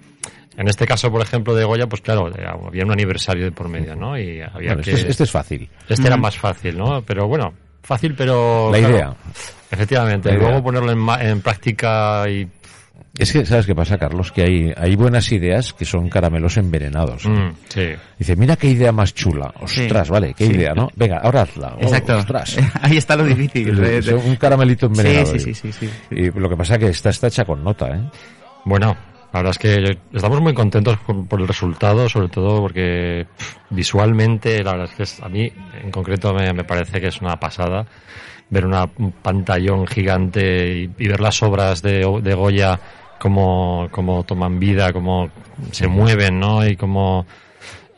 En 0.58 0.68
este 0.68 0.86
caso, 0.86 1.10
por 1.10 1.22
ejemplo, 1.22 1.54
de 1.54 1.64
Goya, 1.64 1.86
pues 1.86 2.02
claro, 2.02 2.28
eh, 2.28 2.44
había 2.46 2.84
un 2.84 2.90
aniversario 2.92 3.44
de 3.44 3.52
por 3.52 3.68
medio, 3.68 3.94
¿no? 3.94 4.18
Y 4.18 4.40
había 4.40 4.74
Bueno, 4.74 4.82
que... 4.82 4.90
este, 4.90 5.02
es, 5.04 5.10
este 5.12 5.24
es 5.24 5.30
fácil. 5.30 5.70
Este 5.88 6.06
era 6.06 6.16
más 6.16 6.36
fácil, 6.36 6.76
¿no? 6.76 7.00
Pero 7.02 7.26
bueno, 7.28 7.54
fácil, 7.82 8.14
pero... 8.16 8.70
La 8.72 8.78
claro, 8.78 8.94
idea. 8.96 9.14
Efectivamente, 9.70 10.28
La 10.30 10.34
idea. 10.36 10.48
luego 10.48 10.64
ponerlo 10.64 10.90
en, 10.92 10.98
ma- 10.98 11.22
en 11.22 11.40
práctica 11.40 12.28
y... 12.28 12.48
Es 13.16 13.32
que, 13.32 13.44
¿sabes 13.46 13.66
qué 13.66 13.74
pasa, 13.74 13.98
Carlos? 13.98 14.30
Que 14.30 14.42
hay, 14.42 14.72
hay 14.76 14.94
buenas 14.94 15.32
ideas 15.32 15.72
que 15.72 15.84
son 15.84 16.08
caramelos 16.08 16.56
envenenados. 16.56 17.24
Mm, 17.26 17.50
sí. 17.68 17.86
Dice, 18.18 18.36
mira 18.36 18.54
qué 18.56 18.68
idea 18.68 18.92
más 18.92 19.12
chula. 19.14 19.52
Ostras, 19.60 20.06
Sí. 20.06 20.12
vale, 20.12 20.34
qué 20.34 20.46
Sí. 20.46 20.52
idea, 20.52 20.72
¿no? 20.74 20.88
Venga, 20.94 21.18
ahora 21.18 21.42
hazla. 21.42 21.74
Oh, 21.76 21.82
Exacto. 21.82 22.16
ostras. 22.18 22.56
Ahí 22.82 22.96
está 22.96 23.16
lo 23.16 23.24
difícil. 23.24 23.74
de- 23.76 23.98
Es 23.98 24.06
de- 24.06 24.14
un 24.14 24.36
caramelito 24.36 24.86
envenenado. 24.86 25.26
Sí, 25.32 25.38
sí, 25.40 25.54
sí, 25.54 25.72
sí. 25.72 25.90
Y 26.10 26.30
lo 26.30 26.48
que 26.48 26.56
pasa 26.56 26.74
es 26.74 26.78
que 26.80 26.86
esta 26.88 27.10
está 27.10 27.26
hecha 27.28 27.44
con 27.44 27.64
nota, 27.64 27.88
¿eh? 27.88 28.00
Bueno, 28.64 28.96
la 29.32 29.40
verdad 29.40 29.50
es 29.50 29.58
que 29.58 29.98
estamos 30.14 30.40
muy 30.40 30.54
contentos 30.54 30.96
por, 30.98 31.26
por 31.26 31.40
el 31.40 31.48
resultado, 31.48 32.08
sobre 32.08 32.28
todo 32.28 32.60
porque 32.60 33.26
pff, 33.36 33.56
visualmente, 33.70 34.62
la 34.64 34.72
verdad 34.72 34.88
es 34.90 34.94
que 34.96 35.02
es- 35.02 35.22
a 35.22 35.28
mí 35.28 35.52
en 35.82 35.90
concreto 35.90 36.32
me, 36.34 36.52
me 36.52 36.64
parece 36.64 37.00
que 37.00 37.08
es 37.08 37.20
una 37.20 37.38
pasada 37.38 37.86
ver 38.50 38.64
una, 38.64 38.88
un 38.96 39.12
pantallón 39.12 39.86
gigante 39.86 40.74
y, 40.74 40.90
y 41.04 41.08
ver 41.08 41.20
las 41.20 41.42
obras 41.42 41.82
de, 41.82 41.98
de 42.22 42.34
Goya 42.34 42.80
cómo, 43.18 43.88
cómo 43.90 44.24
toman 44.24 44.58
vida, 44.58 44.92
cómo 44.94 45.28
se 45.72 45.86
mueven, 45.88 46.40
¿no? 46.40 46.66
Y 46.66 46.76
cómo, 46.76 47.26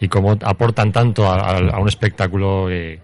y 0.01 0.09
cómo 0.09 0.37
aportan 0.43 0.91
tanto 0.91 1.27
a, 1.31 1.37
a- 1.37 1.59
a 1.59 1.79
un 1.79 1.87
espectáculo 1.89 2.67
que, 2.67 2.99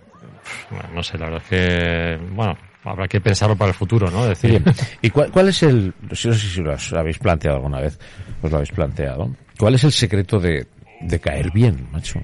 no 0.93 1.03
sé, 1.05 1.19
la 1.19 1.27
verdad 1.27 1.43
es 1.45 1.49
que, 1.49 2.19
bueno, 2.33 2.57
habrá 2.91 3.09
que 3.09 3.21
pensarlo 3.21 3.57
para 3.57 3.71
el 3.71 3.75
futuro, 3.75 4.11
¿no? 4.11 4.25
Decir, 4.27 4.63
Oye, 4.65 4.75
¿y 5.03 5.11
cuál, 5.11 5.31
cuál 5.31 5.49
es 5.49 5.63
el, 5.63 5.93
no 6.09 6.15
sé 6.17 6.35
si 6.35 6.61
lo 6.63 6.75
habéis 6.99 7.19
planteado 7.19 7.57
alguna 7.57 7.81
vez, 7.81 7.99
pues 8.41 8.51
lo 8.51 8.59
habéis 8.59 8.71
planteado, 8.73 9.35
cuál 9.59 9.75
es 9.75 9.85
el 9.85 9.93
secreto 9.93 10.39
de, 10.41 10.67
de 11.01 11.19
caer 11.21 11.51
bien, 11.51 11.89
macho? 11.93 12.21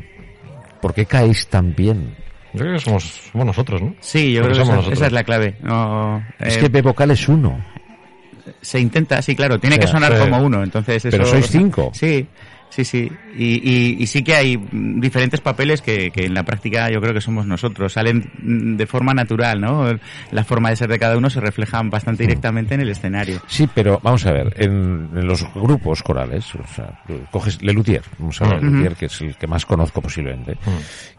¿Por 0.80 0.94
qué 0.94 1.06
caéis 1.06 1.46
tan 1.48 1.74
bien? 1.74 2.14
yo 2.54 2.60
creo 2.60 2.72
que 2.74 2.80
somos, 2.80 3.04
somos 3.04 3.46
nosotros, 3.46 3.80
¿no? 3.80 3.94
Sí, 4.00 4.32
yo 4.32 4.42
Porque 4.42 4.54
creo 4.54 4.64
que 4.64 4.66
somos 4.66 4.68
esa, 4.68 4.76
nosotros. 4.76 4.98
esa 4.98 5.06
es 5.06 5.12
la 5.12 5.24
clave. 5.24 5.54
No, 5.62 6.22
Es 6.38 6.56
eh, 6.56 6.60
que 6.60 6.68
B 6.68 6.82
vocal 6.82 7.10
es 7.12 7.28
uno. 7.28 7.64
se 8.60 8.78
intenta, 8.80 9.22
sí, 9.22 9.34
claro, 9.36 9.58
tiene 9.58 9.76
O 9.76 9.78
sea, 9.78 9.86
que 9.86 9.90
sonar 9.92 10.18
como 10.18 10.42
uno, 10.42 10.62
entonces 10.62 11.02
Pero 11.08 11.22
eso- 11.22 11.32
sois 11.32 11.46
cinco. 11.48 11.90
Sí, 11.94 12.26
sí, 12.72 12.84
sí. 12.84 13.12
Y, 13.36 13.60
y, 13.62 13.96
y 14.02 14.06
sí 14.06 14.24
que 14.24 14.34
hay 14.34 14.56
diferentes 14.72 15.40
papeles 15.40 15.82
que, 15.82 16.10
que 16.10 16.24
en 16.24 16.34
la 16.34 16.42
práctica 16.42 16.90
yo 16.90 17.00
creo 17.00 17.14
que 17.14 17.20
somos 17.20 17.46
nosotros. 17.46 17.92
Salen 17.92 18.30
de 18.76 18.86
forma 18.86 19.14
natural, 19.14 19.60
¿no? 19.60 19.86
La 20.30 20.44
forma 20.44 20.70
de 20.70 20.76
ser 20.76 20.88
de 20.88 20.98
cada 20.98 21.16
uno 21.16 21.28
se 21.30 21.40
refleja 21.40 21.82
bastante 21.84 22.24
directamente 22.24 22.74
en 22.74 22.80
el 22.80 22.88
escenario. 22.88 23.42
Sí, 23.46 23.68
pero 23.74 24.00
vamos 24.02 24.24
a 24.26 24.32
ver, 24.32 24.54
en, 24.56 25.10
en 25.14 25.26
los 25.26 25.44
grupos 25.54 26.02
corales, 26.02 26.54
o 26.54 26.66
sea, 26.74 27.02
coges 27.30 27.62
Lelutier, 27.62 28.02
vamos 28.18 28.40
a 28.40 28.48
ver. 28.48 28.62
Lelutier, 28.62 28.94
que 28.96 29.06
es 29.06 29.20
el 29.20 29.36
que 29.36 29.46
más 29.46 29.66
conozco 29.66 30.00
posiblemente, 30.00 30.56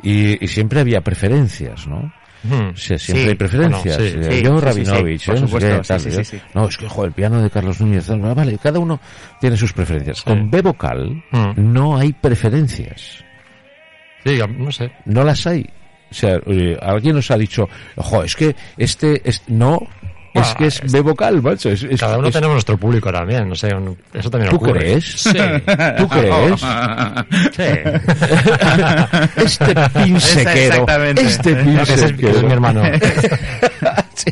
y, 0.01 0.43
y 0.43 0.47
siempre 0.47 0.79
había 0.79 1.01
preferencias, 1.01 1.87
¿no? 1.87 2.11
Mm. 2.43 2.69
O 2.73 2.75
sea, 2.77 2.97
siempre 2.97 3.23
Sí, 3.23 3.29
hay 3.29 3.35
preferencias. 3.35 3.97
bueno, 3.97 4.11
sí, 4.11 4.19
Eh, 4.19 4.37
sí, 4.37 4.43
yo, 4.43 4.51
sí, 4.51 4.59
sí, 4.59 4.65
Rabinovich, 4.65 5.21
sí, 5.21 5.31
por 5.31 5.35
¿eh? 5.37 5.39
No 5.41 5.47
sé 5.47 5.53
supuesto, 5.53 5.99
sí, 5.99 6.11
sí, 6.11 6.11
sí, 6.11 6.23
sí. 6.25 6.41
No, 6.53 6.67
es 6.67 6.77
que, 6.77 6.87
joder, 6.89 7.07
el 7.09 7.13
piano 7.13 7.41
de 7.41 7.49
Carlos 7.49 7.79
Núñez, 7.81 8.05
tal, 8.07 8.19
vale, 8.19 8.57
cada 8.61 8.79
uno 8.79 8.99
tiene 9.39 9.55
sus 9.57 9.71
preferencias. 9.73 10.21
Con 10.23 10.51
B 10.51 10.61
vocal 10.61 11.23
Mm. 11.31 11.73
no 11.73 11.97
hay 11.97 12.11
preferencias. 12.13 13.23
Sí, 14.25 14.39
no 14.57 14.71
sé. 14.71 14.91
No 15.05 15.23
las 15.23 15.45
hay. 15.47 15.65
O 16.11 16.13
sea, 16.13 16.39
eh, 16.45 16.77
alguien 16.81 17.15
nos 17.15 17.31
ha 17.31 17.37
dicho, 17.37 17.67
ojo, 17.95 18.23
es 18.23 18.35
que 18.35 18.55
este, 18.77 19.21
es, 19.27 19.41
no, 19.47 19.79
es 20.43 20.53
que 20.55 20.65
es 20.85 20.91
B 20.91 21.01
vocal, 21.01 21.41
macho. 21.41 21.69
Es, 21.69 21.83
es- 21.83 21.99
Cada 21.99 22.17
uno 22.17 22.27
es- 22.27 22.33
tenemos 22.33 22.53
nuestro 22.55 22.77
público 22.77 23.11
también, 23.11 23.47
no 23.49 23.55
sé, 23.55 23.73
un- 23.73 23.97
eso 24.13 24.29
también 24.29 24.49
¿Tú 24.51 24.57
ocurre. 24.57 24.79
crees? 24.79 25.05
Sí, 25.05 25.31
¿Tú 25.97 26.07
crees? 26.07 26.61
sí. 27.55 27.63
este 29.37 29.75
pinsequero. 29.93 30.73
Exactamente. 30.73 31.21
Este 31.21 31.51
Ese 31.51 31.59
es, 31.61 31.65
pinsequero. 32.11 32.37
es 32.37 32.43
mi 32.43 32.51
hermano. 32.51 32.83
Sí. 34.15 34.31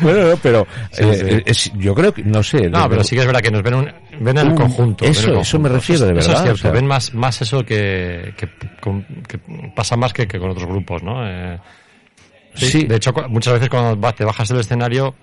Bueno, 0.00 0.28
no, 0.28 0.36
pero 0.38 0.66
Sí, 0.92 1.02
eh, 1.04 1.14
sí. 1.14 1.42
es- 1.44 1.72
yo 1.78 1.94
creo 1.94 2.12
que, 2.12 2.22
no 2.22 2.42
sé. 2.42 2.68
No, 2.70 2.82
de- 2.84 2.88
pero 2.88 3.04
sí 3.04 3.14
que 3.14 3.20
es 3.20 3.26
verdad 3.26 3.40
que 3.40 3.50
nos 3.50 3.62
ven, 3.62 3.74
un- 3.74 3.92
ven 4.20 4.38
en 4.38 4.46
el 4.46 4.48
Un- 4.48 4.56
conjunto. 4.56 5.04
ven 5.04 5.10
eso, 5.12 5.28
el 5.30 5.38
eso 5.38 5.58
me 5.58 5.68
conjunto. 5.68 5.68
refiero, 5.74 6.06
de 6.06 6.18
Eso 6.18 6.28
verdad, 6.28 6.34
es 6.34 6.42
cierto, 6.42 6.54
o 6.54 6.62
sea. 6.62 6.70
ven 6.72 6.86
más, 6.86 7.14
más 7.14 7.42
eso 7.42 7.64
que, 7.64 8.32
que, 8.36 8.48
con- 8.80 9.04
que 9.28 9.38
pasa 9.74 9.96
más 9.96 10.12
que, 10.12 10.26
que 10.26 10.38
con 10.38 10.50
otros 10.50 10.66
grupos, 10.66 11.02
¿no? 11.02 11.26
Eh, 11.28 11.58
sí, 12.54 12.66
Sí. 12.66 12.84
De 12.86 12.96
hecho, 12.96 13.12
muchas 13.28 13.54
veces 13.54 13.68
cuando 13.68 14.12
te 14.12 14.24
bajas 14.24 14.48
del 14.48 14.60
escenario, 14.60 15.14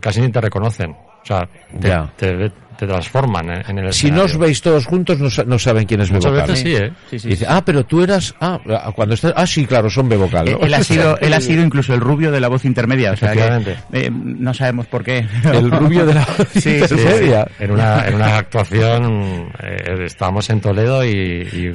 casi 0.00 0.20
ni 0.20 0.30
te 0.30 0.40
reconocen. 0.40 0.90
O 0.92 1.26
sea, 1.26 1.48
te, 1.80 1.88
Ya. 1.88 2.08
te, 2.16 2.50
te 2.78 2.86
transforman 2.86 3.50
en, 3.50 3.70
en 3.70 3.78
el 3.86 3.92
Si 3.92 4.10
no 4.12 4.22
os 4.24 4.36
veis 4.38 4.60
todos 4.62 4.86
juntos, 4.86 5.18
no, 5.18 5.28
no 5.46 5.58
saben 5.58 5.86
quién 5.86 6.02
es 6.02 6.12
Muchas 6.12 6.30
Bebocal. 6.30 6.50
veces 6.54 6.62
sí, 6.62 6.76
¿eh? 6.76 6.92
Sí, 7.10 7.18
sí, 7.18 7.26
Y 7.26 7.30
dice, 7.30 7.44
sí. 7.46 7.50
ah, 7.52 7.62
pero 7.64 7.84
tú 7.84 8.02
eras, 8.02 8.32
ah, 8.40 8.60
cuando 8.94 9.14
estás, 9.14 9.32
ah, 9.34 9.44
sí, 9.46 9.66
claro, 9.66 9.90
son 9.90 10.08
Bebocal. 10.08 10.52
¿no? 10.52 10.58
Él 10.60 10.72
ha 10.74 10.84
sido, 10.84 11.18
él 11.20 11.32
ha 11.32 11.40
sido 11.40 11.64
incluso 11.64 11.94
el 11.94 12.00
rubio 12.00 12.30
de 12.30 12.38
la 12.38 12.46
voz 12.46 12.64
intermedia, 12.64 13.10
o 13.12 13.16
sea 13.16 13.32
que, 13.32 13.38
Efectivamente. 13.40 13.76
eh, 13.92 14.10
no 14.12 14.54
sabemos 14.54 14.86
por 14.86 15.02
qué. 15.02 15.26
el 15.52 15.68
rubio 15.70 16.06
de 16.06 16.14
la 16.14 16.24
Sí, 16.52 16.60
sí, 16.60 16.70
intermedia. 16.94 17.48
En 17.58 17.70
una, 17.72 18.06
en 18.06 18.14
una 18.14 18.36
actuación 18.36 19.48
eh, 19.64 20.04
estábamos 20.04 20.48
en 20.50 20.60
Toledo 20.60 21.04
y, 21.04 21.08
y- 21.10 21.74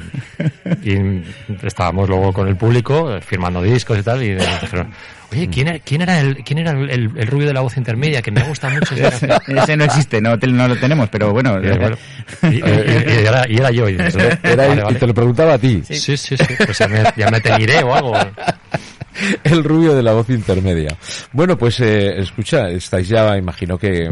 y 0.88 1.22
estábamos 1.62 2.08
luego 2.08 2.32
con 2.32 2.48
el 2.48 2.56
público 2.56 3.14
eh, 3.14 3.20
firmando 3.20 3.60
discos 3.60 3.98
y 3.98 4.02
tal 4.02 4.22
y 4.22 4.30
nos 4.34 4.60
dijeron, 4.62 4.90
oye, 5.32 5.48
¿quién 5.48 5.68
era, 5.68 5.78
quién 5.80 6.02
era, 6.02 6.20
el, 6.20 6.36
quién 6.44 6.58
era 6.58 6.70
el, 6.72 6.90
el- 6.90 7.10
el 7.16 7.26
rubio 7.26 7.46
de 7.48 7.52
la 7.54 7.60
voz 7.60 7.76
intermedia? 7.76 8.22
Que 8.22 8.30
me 8.30 8.42
gusta 8.42 8.68
mucho. 8.70 8.94
ese 8.94 9.28
ese, 9.48 9.76
no 9.76 9.84
existe, 9.84 10.20
no, 10.20 10.38
te- 10.38 10.46
no 10.46 10.68
lo 10.68 10.76
tenemos, 10.76 11.08
pero 11.08 11.32
bueno. 11.32 11.58
Y, 11.62 11.78
bueno, 11.78 11.96
y- 12.42 12.46
y- 12.56 12.58
y 12.58 13.26
era, 13.26 13.48
y 13.48 13.56
era 13.56 13.70
yo. 13.70 13.88
Era 13.88 14.08
vale, 14.56 14.82
vale. 14.82 14.84
y 14.90 14.94
te 14.94 15.06
lo 15.06 15.14
preguntaba 15.14 15.54
a 15.54 15.58
ti. 15.58 15.82
Sí, 15.84 16.16
sí, 16.16 16.36
sí. 16.36 16.36
Pues 16.64 16.78
ya 16.78 16.88
me, 16.88 17.02
ya 17.16 17.30
me 17.30 17.40
teñiré 17.40 17.82
o 17.82 17.94
algo. 17.94 18.14
El 19.44 19.62
rubio 19.62 19.94
de 19.94 20.02
la 20.02 20.12
voz 20.12 20.30
intermedia. 20.30 20.96
Bueno, 21.32 21.56
pues 21.58 21.78
eh, 21.80 22.18
escucha, 22.18 22.70
estáis 22.70 23.08
ya, 23.08 23.36
imagino 23.36 23.76
que 23.76 24.04
eh, 24.06 24.10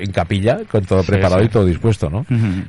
en 0.00 0.10
capilla, 0.10 0.60
con 0.70 0.84
todo 0.86 1.02
Sí, 1.02 1.08
preparado 1.12 1.40
sí. 1.40 1.46
y 1.46 1.48
todo 1.50 1.66
dispuesto, 1.66 2.08
¿no? 2.08 2.24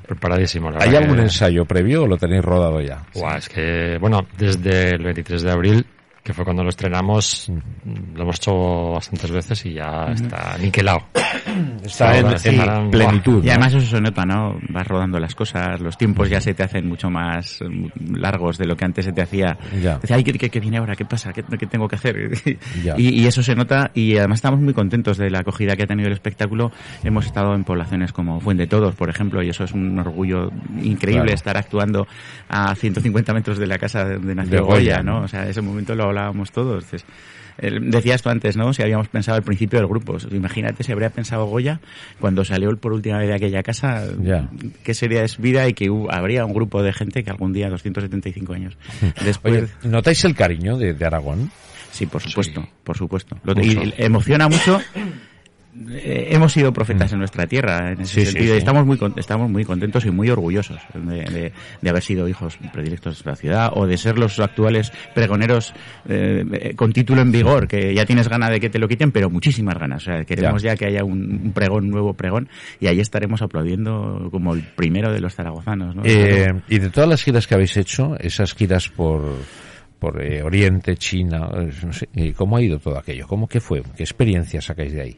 Preparadísimo. 0.06 0.70
la 0.72 0.84
¿Hay 0.84 0.94
algún 0.96 1.16
que- 1.16 1.22
ensayo 1.24 1.64
previo 1.66 2.04
o 2.04 2.08
lo 2.08 2.18
tenéis 2.18 2.44
rodado 2.44 2.82
ya? 2.82 3.02
Buah, 3.14 3.38
es 3.38 3.48
que, 3.48 3.98
bueno, 4.00 4.28
desde 4.38 4.90
el 4.96 5.04
23 5.04 5.42
de 5.42 5.52
abril, 5.52 5.86
que 6.30 6.34
fue 6.36 6.46
cuando 6.46 6.64
lo 6.64 6.70
estrenamos, 6.70 7.52
lo 8.14 8.22
hemos 8.22 8.36
hecho 8.36 8.92
bastantes 8.92 9.32
veces 9.32 9.66
y 9.66 9.74
ya 9.74 10.12
está 10.14 10.56
niquelado. 10.62 11.00
Está 11.84 12.18
en, 12.20 12.92
plenitud. 12.92 13.44
Y 13.44 13.50
además 13.50 13.74
eso 13.74 13.88
se 13.98 14.02
nota, 14.02 14.24
¿no? 14.26 14.56
Vas 14.70 14.88
rodando 14.88 15.20
las 15.20 15.34
cosas, 15.34 15.80
los 15.82 15.98
tiempos 15.98 16.30
ya 16.30 16.40
se 16.40 16.54
te 16.54 16.62
hacen 16.64 16.88
mucho 16.88 17.10
más 17.10 17.60
mm, 17.62 18.16
largos 18.16 18.58
de 18.60 18.68
lo 18.68 18.76
que 18.76 18.86
antes 18.86 19.06
se 19.06 19.12
te 19.12 19.22
hacía. 19.24 19.58
Ya. 19.82 19.98
Decía, 19.98 20.18
ay, 20.18 20.24
¿qué, 20.24 20.34
qué- 20.34 20.50
qué 20.50 20.60
viene 20.60 20.78
ahora? 20.78 20.96
¿Qué 20.96 21.06
pasa? 21.06 21.34
¿Qué, 21.34 21.44
qué 21.44 21.66
tengo 21.66 21.88
que 21.88 21.96
hacer? 21.96 22.30
Y, 22.98 23.22
y 23.22 23.28
eso 23.28 23.42
se 23.42 23.56
nota 23.56 23.92
y 23.94 24.18
además 24.18 24.38
estamos 24.38 24.60
muy 24.60 24.74
contentos 24.74 25.18
de 25.18 25.30
la 25.30 25.40
acogida 25.40 25.76
que 25.76 25.84
ha 25.84 25.88
tenido 25.88 26.08
el 26.08 26.14
espectáculo. 26.14 26.72
Hemos 27.04 27.26
estado 27.26 27.56
en 27.56 27.64
poblaciones 27.64 28.12
como 28.14 28.40
Fuente 28.40 28.68
Todos, 28.68 28.94
por 28.96 29.10
ejemplo, 29.10 29.42
y 29.42 29.50
eso 29.50 29.64
es 29.64 29.72
un 29.72 29.98
orgullo 29.98 30.52
increíble 30.82 31.20
Claro. 31.24 31.34
estar 31.34 31.58
actuando 31.58 32.08
a 32.50 32.76
150 32.76 33.34
metros 33.34 33.58
de 33.58 33.66
la 33.68 33.78
casa 33.80 34.06
donde 34.06 34.36
nació 34.36 34.52
De 34.58 34.60
Goya, 34.62 34.98
Goya, 34.98 35.04
¿no? 35.04 35.22
O 35.22 35.28
sea, 35.28 35.48
ese 35.48 35.62
momento 35.62 35.96
lo 35.96 36.06
hablábamos 36.20 36.52
todos. 36.52 36.86
Decías 37.62 38.22
tú 38.22 38.30
antes, 38.30 38.56
¿no? 38.56 38.72
Si 38.74 38.82
habíamos 38.82 39.10
pensado 39.10 39.36
al 39.38 39.44
principio 39.44 39.80
del 39.80 39.88
grupo. 39.90 40.18
Imagínate 40.32 40.84
si 40.84 40.92
habría 40.94 41.10
pensado 41.10 41.46
Goya 41.46 41.82
cuando 42.20 42.46
salió 42.46 42.76
por 42.78 42.94
última 42.94 43.18
vez 43.18 43.28
de 43.28 43.36
aquella 43.36 43.64
casa, 43.64 44.06
Ya. 44.22 44.50
qué 44.84 44.94
sería 44.94 45.24
es 45.26 45.38
vida 45.38 45.68
y 45.68 45.74
que 45.74 45.90
hubo- 45.90 46.10
habría 46.10 46.46
un 46.46 46.54
grupo 46.54 46.82
de 46.82 46.94
gente 46.94 47.22
que 47.24 47.30
algún 47.30 47.52
día, 47.52 47.70
275 47.70 48.54
años 48.54 48.78
después... 49.26 49.64
Oye, 49.64 49.68
¿notáis 49.92 50.24
el 50.24 50.36
cariño 50.36 50.78
de, 50.78 50.94
de 50.94 51.06
Aragón? 51.06 51.52
Sí, 51.92 52.06
por 52.06 52.22
supuesto, 52.22 52.66
por 52.86 52.96
supuesto. 52.96 53.38
Lo- 53.44 53.54
y 53.62 53.94
emociona 53.98 54.48
mucho. 54.48 54.80
Eh, 55.92 56.30
hemos 56.32 56.52
sido 56.52 56.74
profetas 56.74 57.14
en 57.14 57.20
nuestra 57.20 57.46
tierra 57.46 57.92
en 57.92 58.02
ese 58.02 58.26
Sí, 58.26 58.32
sentido 58.32 58.54
y 58.54 58.58
sí. 58.58 58.58
estamos 58.58 58.88
muy 58.88 59.00
estamos 59.18 59.50
muy 59.52 59.64
contentos 59.64 60.04
y 60.04 60.10
muy 60.10 60.28
orgullosos 60.30 60.80
de, 60.96 61.24
de- 61.26 61.54
de 61.80 61.90
haber 61.90 62.02
sido 62.02 62.28
hijos 62.28 62.58
predilectos 62.74 63.24
de 63.24 63.30
la 63.30 63.36
ciudad 63.36 63.72
o 63.76 63.86
de 63.86 63.96
ser 63.98 64.18
los 64.18 64.40
actuales 64.40 64.92
pregoneros 65.14 65.74
eh, 66.10 66.44
eh, 66.54 66.74
con 66.76 66.92
título 66.92 67.22
en 67.22 67.32
vigor 67.32 67.68
que 67.68 67.94
ya 67.94 68.06
tienes 68.08 68.28
ganas 68.28 68.50
de 68.50 68.60
que 68.60 68.70
te 68.72 68.80
lo 68.80 68.88
quiten 68.88 69.12
pero 69.12 69.30
muchísimas 69.30 69.78
ganas 69.78 70.02
o 70.02 70.06
sea 70.06 70.26
queremos 70.26 70.64
Ya. 70.64 70.72
ya, 70.74 70.76
que 70.78 70.86
haya 70.88 71.04
un, 71.04 71.40
un 71.46 71.54
pregón 71.54 71.86
un 71.86 71.92
nuevo 71.92 72.14
pregón 72.16 72.50
y 72.80 72.88
ahí 72.88 73.00
estaremos 73.00 73.42
aplaudiendo 73.44 74.30
como 74.32 74.56
el 74.56 74.64
primero 74.64 75.14
de 75.14 75.22
los 75.22 75.36
zaragozanos 75.36 75.96
¿no? 75.96 76.02
Eh, 76.04 76.52
y 76.68 76.80
de 76.80 76.90
todas 76.90 77.08
las 77.08 77.24
giras 77.24 77.46
que 77.46 77.54
habéis 77.54 77.78
hecho, 77.78 78.18
esas 78.20 78.56
giras 78.56 78.90
por, 78.90 79.24
por 80.00 80.22
eh, 80.24 80.42
Oriente, 80.42 80.96
China, 80.98 81.50
eh, 81.54 81.70
no 81.86 81.94
sé, 81.94 82.08
eh, 82.16 82.34
¿cómo 82.36 82.58
ha 82.58 82.62
ido 82.62 82.80
todo 82.80 82.98
aquello? 82.98 83.28
¿Cómo 83.28 83.48
que 83.48 83.60
fue? 83.60 83.84
¿Qué 83.96 84.04
experiencias 84.04 84.66
sacáis 84.66 84.94
de 84.94 85.02
ahí? 85.02 85.18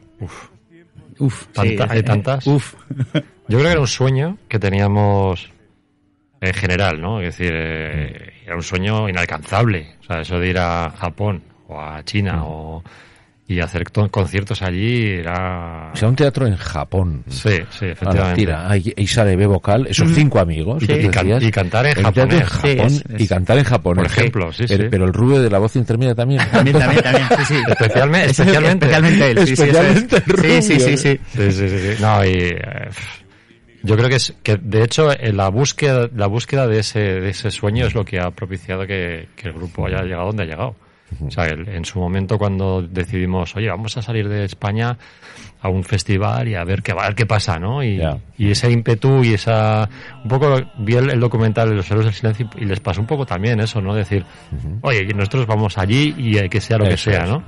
Uf, 1.19 1.45
Tanta- 1.53 1.87
hay 1.89 2.01
tantas. 2.03 2.47
Uf. 2.47 2.73
Yo 3.47 3.57
creo 3.57 3.61
que 3.63 3.71
era 3.71 3.79
un 3.79 3.87
sueño 3.87 4.37
que 4.47 4.57
teníamos 4.59 5.51
en 6.41 6.53
general, 6.53 6.99
¿no? 6.99 7.21
Es 7.21 7.37
decir, 7.37 7.53
eh, 7.55 8.33
era 8.45 8.55
un 8.55 8.63
sueño 8.63 9.07
inalcanzable. 9.07 9.95
O 10.01 10.03
sea, 10.03 10.21
eso 10.21 10.39
de 10.39 10.49
ir 10.49 10.57
a 10.57 10.89
Japón 10.97 11.43
o 11.67 11.79
a 11.79 12.03
China 12.03 12.43
o, 12.45 12.83
y 13.51 13.59
hacer 13.59 13.89
to- 13.89 14.09
conciertos 14.09 14.61
allí 14.61 15.07
era... 15.11 15.91
O 15.93 15.95
sea, 15.95 16.07
un 16.09 16.15
teatro 16.15 16.47
en 16.47 16.55
Japón. 16.55 17.23
Sí, 17.27 17.49
sí, 17.69 17.85
A 17.85 17.87
la 17.87 17.91
efectivamente. 17.91 18.35
tira, 18.35 18.69
ahí, 18.69 18.93
ahí 18.97 19.07
sale 19.07 19.35
B 19.35 19.45
vocal, 19.47 19.87
esos 19.87 20.11
cinco 20.13 20.39
amigos. 20.39 20.83
Y- 20.83 20.87
que 20.87 21.01
y 21.01 21.07
can- 21.09 21.41
y 21.43 21.51
cantar 21.51 21.85
en 21.87 21.97
el 21.97 22.03
japonés. 22.05 22.43
Japón 22.43 22.89
Sí, 22.89 23.03
es- 23.13 23.19
y 23.19 23.23
es- 23.23 23.29
cantar 23.29 23.57
en 23.57 23.63
japonés. 23.63 24.03
Por 24.03 24.11
ejemplo, 24.19 24.53
sí, 24.53 24.65
pero, 24.67 24.83
sí. 24.83 24.89
pero 24.89 25.05
el 25.05 25.13
rubio 25.13 25.41
de 25.41 25.49
la 25.49 25.59
voz 25.59 25.75
intermedia 25.75 26.15
también. 26.15 26.41
También, 26.51 26.77
también, 26.79 27.03
también, 27.03 27.27
sí, 27.37 27.45
sí. 27.45 27.61
Especialmente, 27.67 28.29
especialmente. 28.31 28.85
especialmente 28.85 29.31
él, 29.31 29.37
sí, 29.39 29.45
sí. 29.55 29.63
Especialmente 29.63 30.15
el 30.15 30.21
Sí, 30.23 30.29
sí, 30.29 30.33
rubio, 30.33 30.61
sí, 30.61 30.97
sí. 30.97 31.19
Sí, 31.35 31.51
sí, 31.51 31.69
sí, 31.69 31.79
sí. 31.95 32.01
No, 32.01 32.25
y 32.25 32.29
eh, 32.29 32.89
yo 33.83 33.97
creo 33.97 34.09
que 34.09 34.15
es 34.15 34.33
que 34.43 34.57
de 34.57 34.83
hecho 34.83 35.11
eh, 35.11 35.33
la 35.33 35.49
búsqueda 35.49 36.07
la 36.15 36.27
búsqueda 36.27 36.67
de 36.67 36.79
ese 36.79 36.99
de 36.99 37.29
ese 37.29 37.49
sueño 37.51 37.87
es 37.87 37.95
lo 37.95 38.05
que 38.05 38.19
ha 38.19 38.29
propiciado 38.31 38.85
que, 38.85 39.27
que 39.35 39.47
el 39.47 39.53
grupo 39.53 39.87
haya 39.87 40.03
llegado 40.03 40.27
donde 40.27 40.43
ha 40.43 40.45
llegado. 40.45 40.75
O 41.25 41.29
sea, 41.31 41.45
el- 41.45 41.67
en 41.69 41.83
su 41.85 41.99
momento 41.99 42.37
cuando 42.37 42.81
decidimos, 42.81 43.55
oye, 43.55 43.67
vamos 43.69 43.95
a 43.97 44.01
salir 44.01 44.27
de 44.29 44.45
España 44.45 44.97
a 45.61 45.69
un 45.69 45.83
festival 45.83 46.47
y 46.47 46.55
a 46.55 46.63
ver 46.63 46.81
qué 46.81 46.93
va, 46.93 47.03
a 47.03 47.07
ver 47.07 47.15
qué 47.15 47.25
pasa, 47.25 47.59
¿no? 47.59 47.83
Y, 47.83 47.97
Ya. 47.97 48.17
y 48.37 48.49
ese 48.51 48.71
ímpetu 48.71 49.23
y 49.23 49.33
esa 49.33 49.87
un 50.23 50.29
poco 50.29 50.59
vi 50.79 50.95
el, 50.95 51.09
el 51.11 51.19
documental 51.19 51.69
de 51.69 51.75
los 51.75 51.89
héroes 51.91 52.05
del 52.05 52.13
silencio 52.15 52.49
y 52.57 52.65
les 52.65 52.79
pasó 52.79 53.01
un 53.01 53.07
poco 53.07 53.25
también 53.25 53.59
eso, 53.59 53.81
¿no? 53.81 53.93
Decir, 53.93 54.25
oye, 54.81 55.05
nosotros 55.13 55.45
vamos 55.45 55.77
allí 55.77 56.15
y 56.17 56.37
eh, 56.37 56.49
que 56.49 56.61
sea 56.61 56.77
lo 56.77 56.85
que 56.85 56.97
sea, 56.97 57.23
es. 57.25 57.29
¿no? 57.29 57.43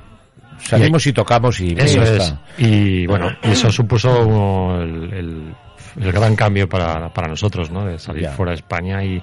Salimos 0.58 1.04
y 1.06 1.12
tocamos 1.12 1.58
y 1.60 1.74
Eso 1.76 2.02
es. 2.02 2.34
Y 2.58 3.06
bueno, 3.06 3.30
y 3.42 3.50
eso 3.50 3.70
supuso 3.72 4.80
el, 4.80 5.12
el- 5.12 5.54
el 6.00 6.12
gran 6.12 6.34
cambio 6.36 6.68
para, 6.68 7.12
para 7.12 7.28
nosotros, 7.28 7.70
¿no? 7.70 7.84
De 7.84 7.98
salir 7.98 8.22
Ya. 8.24 8.32
fuera 8.32 8.50
de 8.52 8.56
España 8.56 9.02
y, 9.04 9.16
y 9.16 9.22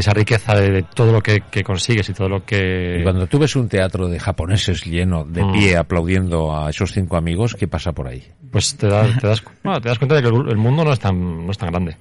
esa 0.00 0.12
riqueza 0.12 0.54
de, 0.54 0.70
de 0.70 0.82
todo 0.82 1.12
lo 1.12 1.20
que, 1.22 1.42
que 1.50 1.62
consigues 1.62 2.08
y 2.08 2.12
todo 2.14 2.28
lo 2.28 2.44
que... 2.44 2.98
Y 3.00 3.02
cuando 3.02 3.26
tú 3.26 3.38
ves 3.38 3.54
un 3.56 3.68
teatro 3.68 4.08
de 4.08 4.18
japoneses 4.18 4.84
lleno, 4.84 5.24
de 5.24 5.42
Mm. 5.44 5.52
pie, 5.52 5.76
aplaudiendo 5.76 6.56
a 6.56 6.70
esos 6.70 6.92
cinco 6.92 7.16
amigos, 7.16 7.54
¿qué 7.54 7.68
pasa 7.68 7.92
por 7.92 8.08
ahí? 8.08 8.22
Pues 8.50 8.76
te 8.76 8.86
das, 8.88 9.18
te 9.18 9.26
das, 9.26 9.42
bueno, 9.64 9.80
te 9.80 9.88
das 9.88 9.98
cuenta 9.98 10.14
de 10.16 10.22
que 10.22 10.28
el, 10.28 10.48
el 10.50 10.56
mundo 10.56 10.84
no 10.84 10.92
es 10.92 10.98
tan, 11.00 11.44
no 11.46 11.50
es 11.50 11.58
tan 11.58 11.70
grande, 11.70 11.96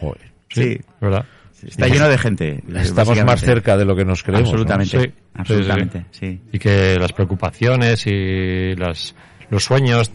Joder. 0.00 0.32
Sí, 0.50 0.78
¿verdad? 1.00 1.24
está 1.66 1.88
lleno 1.88 2.08
de 2.08 2.18
gente. 2.18 2.62
Estamos 2.76 3.24
más 3.24 3.40
cerca 3.40 3.76
de 3.76 3.84
lo 3.86 3.96
que 3.96 4.04
nos 4.04 4.22
creemos. 4.22 4.50
¿no? 4.52 4.60
Absolutamente, 4.60 4.98
Sí, 5.00 5.06
sí, 5.06 5.12
absolutamente, 5.34 6.04
sí. 6.10 6.40
Y 6.52 6.58
que 6.58 6.98
las 6.98 7.12
preocupaciones 7.12 8.06
y 8.06 8.74
las, 8.76 9.14
los 9.50 9.64
sueños 9.64 10.10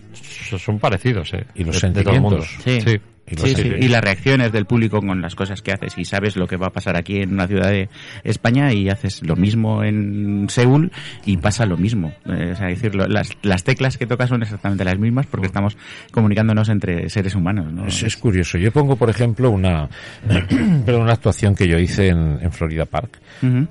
son 0.57 0.79
parecidos, 0.79 1.33
¿eh? 1.33 1.45
Y 1.55 1.63
los 1.63 1.79
De- 1.81 1.89
de 1.91 2.03
todo 2.03 2.13
el 2.15 2.21
mundo. 2.21 2.41
sentimientos. 2.41 2.83
Sí. 2.85 2.97
Sí. 2.97 3.01
Y 3.31 3.35
Sí, 3.37 3.41
sí, 3.49 3.55
sentimientos. 3.55 3.85
y 3.85 3.89
las 3.89 4.01
reacciones 4.01 4.51
del 4.51 4.65
público 4.65 4.99
con 5.01 5.21
las 5.21 5.35
cosas 5.35 5.61
que 5.61 5.71
haces 5.71 5.97
y 5.97 6.05
sabes 6.05 6.35
lo 6.35 6.47
que 6.47 6.57
va 6.57 6.67
a 6.67 6.71
pasar 6.71 6.97
aquí 6.97 7.21
en 7.21 7.33
una 7.33 7.47
ciudad 7.47 7.69
de 7.69 7.89
España 8.23 8.73
y 8.73 8.89
haces 8.89 9.21
lo 9.25 9.35
mismo 9.35 9.83
en 9.83 10.47
Seúl 10.49 10.91
y 11.25 11.37
pasa 11.37 11.65
lo 11.65 11.77
mismo. 11.77 12.13
Eh, 12.25 12.51
o 12.53 12.55
sea, 12.55 12.67
decirlo, 12.67 13.07
las, 13.07 13.31
las 13.41 13.63
teclas 13.63 13.97
que 13.97 14.05
tocas 14.05 14.29
son 14.29 14.41
exactamente 14.41 14.83
las 14.85 14.97
mismas 14.97 15.25
porque 15.27 15.47
estamos 15.47 15.77
comunicándonos 16.11 16.69
entre 16.69 17.09
seres 17.09 17.35
humanos. 17.35 17.71
¿no? 17.71 17.85
Es, 17.85 18.03
es 18.03 18.17
curioso. 18.17 18.57
Yo 18.57 18.71
pongo, 18.71 18.95
por 18.95 19.09
ejemplo, 19.09 19.49
una, 19.51 19.89
pero 20.85 20.99
una 20.99 21.13
actuación 21.13 21.55
que 21.55 21.67
yo 21.67 21.77
hice 21.77 22.09
en, 22.09 22.39
en 22.41 22.51
Florida 22.51 22.85
Park 22.85 23.19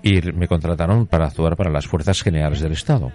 y 0.03 0.21
me 0.33 0.49
contrataron 0.49 1.07
para 1.07 1.27
actuar 1.27 1.57
para 1.57 1.71
las 1.71 1.87
Fuerzas 1.87 2.23
Generales 2.23 2.61
del 2.61 2.73
Estado. 2.73 3.13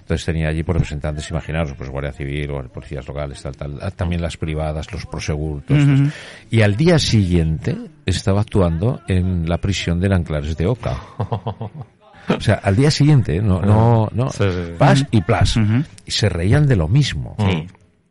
Entonces 0.00 0.24
tenía 0.26 0.48
allí 0.48 0.62
por 0.62 0.74
representantes, 0.74 1.30
imaginaros, 1.30 1.72
pues 1.76 1.88
Guardia 1.88 2.12
Civil 2.12 2.50
o 2.50 2.62
policías 2.68 3.06
locales, 3.08 3.42
tal, 3.42 3.56
tal, 3.56 3.78
ah, 3.80 3.90
también 3.90 4.20
las 4.20 4.36
privadas, 4.36 4.92
los 4.92 5.06
prosegur, 5.06 5.62
Y 6.50 6.62
al 6.62 6.76
día 6.76 6.98
siguiente 6.98 7.76
estaba 8.06 8.42
actuando 8.42 9.00
en 9.08 9.48
la 9.48 9.58
prisión 9.58 10.00
de 10.00 10.08
Nanclares 10.08 10.56
de 10.56 10.66
Oca. 10.66 10.96
O 11.18 12.40
sea, 12.40 12.54
al 12.62 12.76
día 12.76 12.90
siguiente, 12.90 13.40
no, 13.42 13.60
no, 13.60 14.08
no, 14.12 14.30
Sí, 14.30 14.44
sí, 14.44 14.64
sí. 14.66 14.72
pas 14.78 15.04
y 15.10 15.20
plas. 15.20 15.56
Y 16.06 16.10
se 16.10 16.28
reían 16.28 16.66
de 16.66 16.76
lo 16.76 16.88
mismo. 16.88 17.36
Mm. 17.38 17.66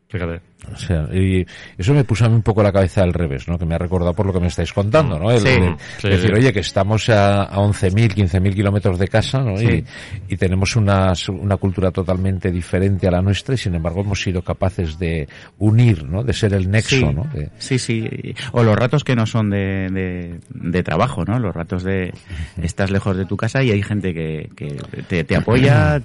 Fíjate. 0.10 0.42
O 0.72 0.78
sea, 0.78 1.08
y 1.14 1.46
eso 1.78 1.94
me 1.94 2.04
puso 2.04 2.26
a 2.26 2.30
mí 2.30 2.36
un 2.36 2.42
poco 2.42 2.64
la 2.64 2.72
cabeza 2.72 3.04
al 3.04 3.14
revés, 3.14 3.48
¿no? 3.48 3.58
Que 3.58 3.66
me 3.66 3.76
ha 3.76 3.78
recordado 3.78 4.14
por 4.14 4.26
lo 4.26 4.34
que 4.34 4.40
me 4.40 4.48
estáis 4.48 4.72
contando, 4.74 5.20
¿no? 5.20 5.30
El- 5.32 5.40
Sí. 5.40 5.50
el 5.50 5.76
Sí, 6.00 6.08
decir, 6.10 6.30
sí. 6.30 6.36
oye, 6.36 6.54
que 6.54 6.60
estamos 6.62 7.10
a, 7.10 7.44
a 7.44 7.58
11.000, 7.58 8.14
15.000 8.14 8.54
kilómetros 8.56 8.98
de 8.98 9.08
casa, 9.08 9.40
¿no? 9.42 9.62
Y, 9.62 9.84
y 10.30 10.38
tenemos 10.38 10.76
una, 10.76 11.14
una 11.30 11.58
cultura 11.58 11.92
totalmente 11.92 12.52
diferente 12.52 13.08
a 13.08 13.12
la 13.12 13.22
nuestra 13.22 13.56
y 13.56 13.58
sin 13.58 13.76
embargo 13.76 14.02
hemos 14.02 14.22
sido 14.22 14.42
capaces 14.42 14.98
de 14.98 15.28
unir, 15.60 16.04
¿no? 16.06 16.24
De 16.24 16.34
ser 16.34 16.54
el 16.54 16.70
nexo, 16.72 16.96
sí, 16.96 17.04
¿no? 17.04 17.24
De- 17.34 17.50
sí, 17.58 17.78
sí. 17.80 18.08
O 18.54 18.64
los 18.64 18.76
ratos 18.76 19.04
que 19.04 19.16
no 19.16 19.26
son 19.26 19.50
de, 19.50 19.90
de, 19.92 20.40
de 20.50 20.84
trabajo, 20.84 21.24
¿no? 21.26 21.40
Los 21.40 21.54
ratos 21.54 21.84
de 21.84 22.14
estás 22.62 22.90
lejos 22.92 23.18
de 23.18 23.26
tu 23.26 23.36
casa 23.38 23.62
y 23.64 23.72
hay 23.72 23.84
gente 23.84 24.14
que, 24.14 24.50
que 24.56 24.78
te, 25.08 25.24
te 25.24 25.36
apoya, 25.36 26.02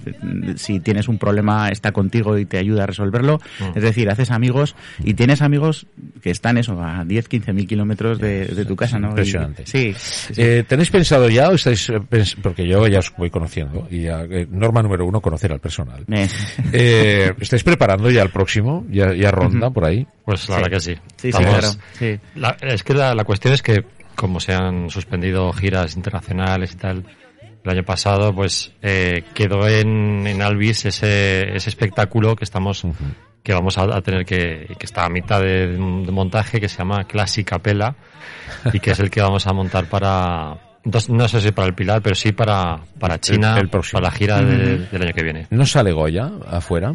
si 0.57 0.81
tienes 0.81 1.09
un 1.09 1.19
problema 1.19 1.69
está 1.71 1.93
contigo 1.93 2.37
y 2.39 2.45
te 2.45 2.59
ayuda 2.59 2.85
a 2.85 2.87
resolverlo. 2.87 3.41
Es 3.75 3.83
decir, 3.83 4.11
haces 4.11 4.31
amigos 4.31 4.48
amigos 4.49 4.75
y 5.05 5.15
tienes 5.15 5.43
amigos 5.43 5.87
que 6.23 6.31
están 6.31 6.59
eso 6.59 6.81
a 6.83 7.05
10, 7.05 7.29
15 7.29 7.53
mil 7.53 7.67
kilómetros 7.67 8.19
de, 8.19 8.47
de 8.47 8.65
tu 8.65 8.77
casa, 8.77 8.99
¿no? 8.99 9.09
Impresionante. 9.11 9.63
Y- 9.63 9.67
sí. 9.67 9.95
sí, 9.97 10.35
sí. 10.35 10.43
Eh, 10.43 10.65
¿Tenéis 10.67 10.91
pensado 10.91 11.29
ya 11.29 11.49
o 11.51 11.55
estáis, 11.55 11.89
eh, 11.91 11.95
pens- 12.01 12.37
porque 12.43 12.67
yo 12.67 12.87
ya 12.87 12.99
os 13.01 13.13
voy 13.17 13.31
conociendo, 13.31 13.87
y 13.91 14.03
ya, 14.03 14.23
eh, 14.25 14.47
norma 14.51 14.83
número 14.83 15.07
uno, 15.07 15.21
conocer 15.21 15.53
al 15.53 15.61
personal. 15.61 16.05
Eh, 16.11 16.29
Eh, 16.73 17.33
¿Estáis 17.41 17.63
preparando 17.63 18.11
ya 18.11 18.23
el 18.23 18.31
próximo? 18.31 18.85
¿Ya, 18.91 19.13
ya 19.15 19.31
ronda 19.31 19.71
por 19.71 19.85
ahí? 19.85 20.07
Pues 20.25 20.49
la 20.49 20.57
Sí. 20.57 20.63
verdad 20.63 20.77
que 20.77 20.81
sí. 20.81 20.95
sí, 20.95 21.01
sí, 21.17 21.29
Estamos- 21.29 21.51
claro. 21.59 21.69
Sí. 21.99 22.19
La- 22.37 22.57
es 22.61 22.83
que 22.83 22.95
la, 22.95 23.15
la 23.15 23.25
cuestión 23.25 23.55
es 23.55 23.63
que, 23.63 23.85
como 24.15 24.41
se 24.41 24.53
han 24.55 24.91
suspendido 24.91 25.53
giras 25.53 25.97
internacionales 25.97 26.73
y 26.73 26.77
tal, 26.77 27.05
el 27.65 27.71
año 27.71 27.83
pasado, 27.85 28.35
pues 28.35 28.73
eh, 28.83 29.25
quedó 29.35 29.69
en, 29.69 30.27
en 30.27 30.43
Alvis 30.43 30.87
ese, 30.87 31.55
ese 31.57 31.69
espectáculo 31.71 32.35
que 32.37 32.45
estamos, 32.45 32.85
que 33.43 33.53
vamos 33.55 33.79
a, 33.79 33.83
a 33.97 34.01
tener 34.03 34.25
que, 34.27 34.75
que 34.79 34.87
está 34.87 35.05
a 35.05 35.09
mitad 35.09 35.41
de, 35.41 35.69
de 35.69 35.79
montaje, 36.13 36.61
que 36.61 36.69
se 36.69 36.79
llama 36.79 37.05
Classic 37.05 37.47
Capella, 37.47 37.95
y 38.73 38.81
que 38.81 38.91
es 38.93 39.01
el 39.01 39.11
que 39.11 39.21
vamos 39.21 39.47
a 39.47 39.53
montar 39.53 39.87
para, 39.87 40.57
no, 40.85 40.99
no 41.09 41.29
sé 41.29 41.41
si 41.41 41.53
para 41.53 41.69
el 41.69 41.75
Pilar, 41.75 42.03
pero 42.03 42.15
sí 42.15 42.33
para, 42.33 42.79
para 42.99 43.19
China, 43.21 43.59
el 43.59 43.69
próximo. 43.69 44.01
para 44.01 44.11
la 44.13 44.17
gira 44.17 44.43
de- 44.43 44.79
del 44.87 45.03
año 45.03 45.13
que 45.15 45.23
viene. 45.23 45.47
¿No 45.51 45.65
sale 45.67 45.93
Goya 45.93 46.31
afuera? 46.51 46.93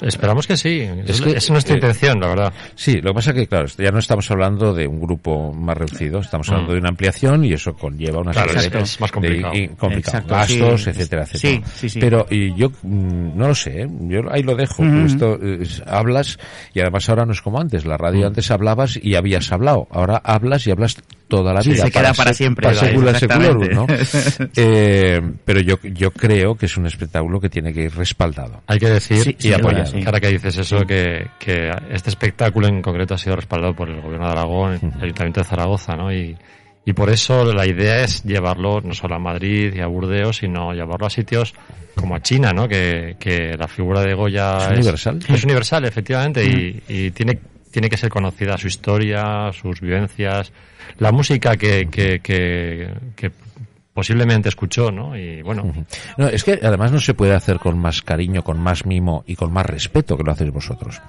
Esperamos 0.00 0.46
que 0.46 0.56
sí, 0.56 0.80
es, 1.06 1.20
que- 1.20 1.36
es 1.36 1.50
nuestra 1.50 1.74
eh, 1.74 1.78
intención, 1.78 2.18
la 2.20 2.28
verdad. 2.28 2.52
Sí, 2.74 3.00
lo 3.00 3.10
que 3.10 3.14
pasa 3.14 3.32
que, 3.32 3.46
claro, 3.46 3.66
ya 3.78 3.90
no 3.92 4.00
estamos 4.00 4.28
hablando 4.30 4.74
de 4.74 4.88
un 4.88 5.00
grupo 5.00 5.52
más 5.52 5.76
reducido, 5.78 6.18
estamos 6.18 6.48
hablando 6.48 6.72
Mm. 6.72 6.74
de 6.74 6.80
una 6.80 6.88
ampliación 6.88 7.44
y 7.44 7.52
eso 7.52 7.74
conlleva 7.74 8.20
una 8.20 8.32
Claro, 8.32 8.48
serie 8.52 8.66
es- 8.66 8.72
de, 8.72 8.80
es 8.80 9.00
más 9.00 9.12
complicado. 9.12 9.52
de- 9.52 9.58
y- 9.60 9.68
complicado, 9.68 10.18
Exacto, 10.18 10.34
gastos, 10.34 10.82
sí. 10.82 10.90
etcétera, 10.90 11.22
etcétera. 11.22 11.64
Sí, 11.66 11.72
sí, 11.76 11.88
sí. 11.88 12.00
Pero 12.00 12.26
y 12.28 12.54
yo 12.56 12.70
mm, 12.82 13.36
no 13.38 13.48
lo 13.48 13.54
sé, 13.54 13.82
¿eh? 13.82 13.88
yo 14.08 14.20
ahí 14.32 14.42
lo 14.42 14.56
dejo. 14.56 14.82
Esto 14.84 15.38
es- 15.40 15.82
hablas 15.86 16.38
y 16.74 16.80
además 16.80 17.08
ahora 17.08 17.24
no 17.24 17.32
es 17.32 17.40
como 17.40 17.60
antes. 17.60 17.84
La 17.86 17.96
radio 17.96 18.26
antes 18.26 18.50
hablabas 18.50 18.98
y 19.00 19.14
habías 19.14 19.52
hablado, 19.52 19.86
ahora 19.92 20.20
hablas 20.24 20.66
y 20.66 20.72
hablas 20.72 20.96
toda 21.28 21.52
la 21.54 21.62
Sí, 21.62 21.70
vida. 21.70 21.84
se 21.84 21.90
queda 21.90 22.12
para 22.14 22.30
se- 22.32 22.38
siempre, 22.38 22.66
Para 22.68 22.78
secula 22.78 23.12
¿no? 23.72 23.86
Eh, 24.56 25.20
pero 25.44 25.60
yo 25.60 25.76
yo 25.82 26.10
creo 26.10 26.54
que 26.56 26.66
es 26.66 26.76
un 26.76 26.86
espectáculo 26.86 27.40
que 27.40 27.48
tiene 27.48 27.72
que 27.72 27.84
ir 27.84 27.94
respaldado. 27.94 28.62
Hay 28.66 28.78
que 28.78 28.88
decir 28.90 29.18
Sí, 29.22 29.36
y 29.40 29.48
duda, 29.48 29.56
apoyar. 29.58 29.86
sí. 29.88 30.02
Ahora 30.04 30.20
que 30.20 30.28
dices 30.28 30.56
eso, 30.58 30.78
que, 30.86 31.26
que 31.38 31.70
este 31.90 32.10
espectáculo 32.10 32.68
en 32.68 32.82
concreto 32.82 33.14
ha 33.14 33.18
sido 33.18 33.36
respaldado 33.36 33.74
por 33.74 33.88
el 33.88 34.00
Gobierno 34.00 34.26
de 34.26 34.32
Aragón, 34.32 34.72
el 34.96 35.02
Ayuntamiento 35.02 35.40
de 35.40 35.44
Zaragoza, 35.46 35.94
¿no? 35.96 36.12
Y, 36.12 36.36
y 36.86 36.92
por 36.92 37.08
eso 37.10 37.52
la 37.52 37.66
idea 37.66 38.02
es 38.04 38.22
llevarlo 38.24 38.80
no 38.82 38.92
solo 38.92 39.14
a 39.14 39.18
Madrid 39.18 39.72
y 39.74 39.80
a 39.80 39.86
Burdeos, 39.86 40.36
sino 40.36 40.72
llevarlo 40.74 41.06
a 41.06 41.10
sitios 41.10 41.54
como 41.96 42.14
a 42.16 42.20
China, 42.20 42.52
¿no? 42.52 42.68
Que, 42.68 43.16
que 43.18 43.56
la 43.58 43.68
figura 43.68 44.02
de 44.02 44.12
Goya 44.14 44.58
¿Es 44.58 44.78
universal? 44.78 45.18
Es 45.28 45.44
universal, 45.44 45.84
efectivamente, 45.86 46.44
y, 46.44 46.82
y 46.88 47.10
tiene 47.12 47.38
tiene 47.74 47.88
que 47.88 47.96
ser 47.96 48.08
conocida 48.08 48.56
su 48.56 48.68
historia, 48.68 49.50
sus 49.52 49.80
vivencias, 49.80 50.52
la 50.98 51.10
música 51.10 51.56
que, 51.56 51.88
que, 51.90 52.20
que, 52.20 52.88
que 53.16 53.32
posiblemente 53.92 54.48
escuchó, 54.48 54.92
¿no? 54.92 55.16
Y 55.18 55.42
bueno, 55.42 55.72
No, 56.16 56.28
es 56.28 56.44
que 56.44 56.60
además 56.62 56.92
no 56.92 57.00
se 57.00 57.14
puede 57.14 57.34
hacer 57.34 57.58
con 57.58 57.76
más 57.76 58.00
cariño, 58.02 58.44
con 58.44 58.60
más 58.60 58.86
mimo 58.86 59.24
y 59.26 59.34
con 59.34 59.52
más 59.52 59.66
respeto 59.66 60.16
que 60.16 60.22
lo 60.22 60.30
hacéis 60.30 60.52
vosotros. 60.52 61.02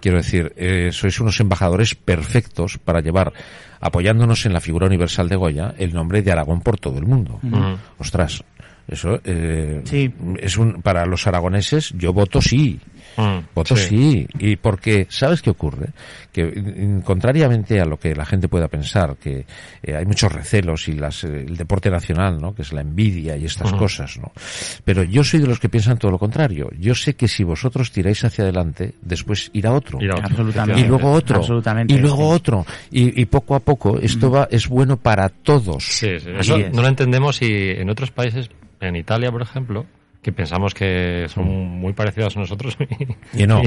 Quiero 0.00 0.16
decir, 0.16 0.54
eh, 0.56 0.88
sois 0.90 1.20
unos 1.20 1.38
embajadores 1.40 1.94
perfectos 1.94 2.78
para 2.78 3.00
llevar, 3.02 3.34
apoyándonos 3.80 4.46
en 4.46 4.54
la 4.54 4.60
figura 4.62 4.86
universal 4.86 5.28
de 5.28 5.36
Goya, 5.36 5.74
el 5.76 5.92
nombre 5.92 6.22
de 6.22 6.32
Aragón 6.32 6.62
por 6.62 6.78
todo 6.78 6.98
el 6.98 7.04
mundo. 7.04 7.40
Ostras, 7.98 8.42
eso 8.88 9.20
eh, 9.24 9.82
Sí. 9.84 10.14
es 10.40 10.56
un 10.56 10.80
para 10.80 11.04
los 11.04 11.26
aragoneses. 11.26 11.92
Yo 11.94 12.14
voto 12.14 12.40
sí. 12.40 12.80
Mm, 13.16 13.38
Voto 13.54 13.76
sí. 13.76 14.26
y 14.38 14.56
porque 14.56 15.06
sabes 15.08 15.42
qué 15.42 15.50
ocurre 15.50 15.88
que 16.32 16.44
mm, 16.44 17.00
contrariamente 17.00 17.80
a 17.80 17.84
lo 17.84 17.98
que 17.98 18.14
la 18.14 18.26
gente 18.26 18.48
pueda 18.48 18.68
pensar 18.68 19.16
que 19.16 19.46
eh, 19.82 19.96
hay 19.96 20.04
muchos 20.04 20.32
recelos 20.32 20.88
y 20.88 20.92
las, 20.92 21.24
eh, 21.24 21.44
el 21.46 21.56
deporte 21.56 21.90
nacional 21.90 22.40
no 22.40 22.54
que 22.54 22.62
es 22.62 22.72
la 22.72 22.82
envidia 22.82 23.36
y 23.36 23.46
estas 23.46 23.72
cosas 23.72 24.18
no 24.18 24.32
pero 24.84 25.02
yo 25.02 25.24
soy 25.24 25.40
de 25.40 25.46
los 25.46 25.58
que 25.58 25.68
piensan 25.68 25.98
todo 25.98 26.10
lo 26.10 26.18
contrario. 26.18 26.70
Yo 26.78 26.94
sé 26.94 27.14
que 27.14 27.28
si 27.28 27.44
vosotros 27.44 27.90
tiráis 27.90 28.24
hacia 28.24 28.44
adelante 28.44 28.94
después 29.02 29.50
irá 29.52 29.72
otro. 29.72 29.98
Ir 30.00 30.10
a 30.10 30.14
otro, 30.14 30.26
Absolutamente. 30.26 30.80
y 30.80 30.84
luego 30.84 31.12
otro. 31.12 31.36
Absolutamente, 31.36 31.94
y 31.94 31.98
luego 31.98 32.28
sí. 32.30 32.36
otro. 32.36 32.66
Y, 32.90 33.20
y 33.20 33.26
poco 33.26 33.54
a 33.54 33.60
poco 33.60 33.98
esto 33.98 34.30
va 34.30 34.48
es 34.50 34.68
bueno 34.68 34.96
para 34.96 35.28
todos. 35.28 35.84
Sí, 35.84 36.08
Eso 36.08 36.56
es. 36.56 36.72
no 36.72 36.82
lo 36.82 36.88
entendemos 36.88 37.40
y 37.42 37.70
en 37.70 37.90
otros 37.90 38.10
países, 38.10 38.50
en 38.80 38.96
Italia, 38.96 39.30
por 39.30 39.42
ejemplo, 39.42 39.86
que 40.26 40.32
pensamos 40.32 40.74
que 40.74 41.26
son 41.32 41.46
muy 41.46 41.92
parecidos 41.92 42.36
a 42.36 42.40
nosotros 42.40 42.76
Y 43.32 43.46
no. 43.46 43.62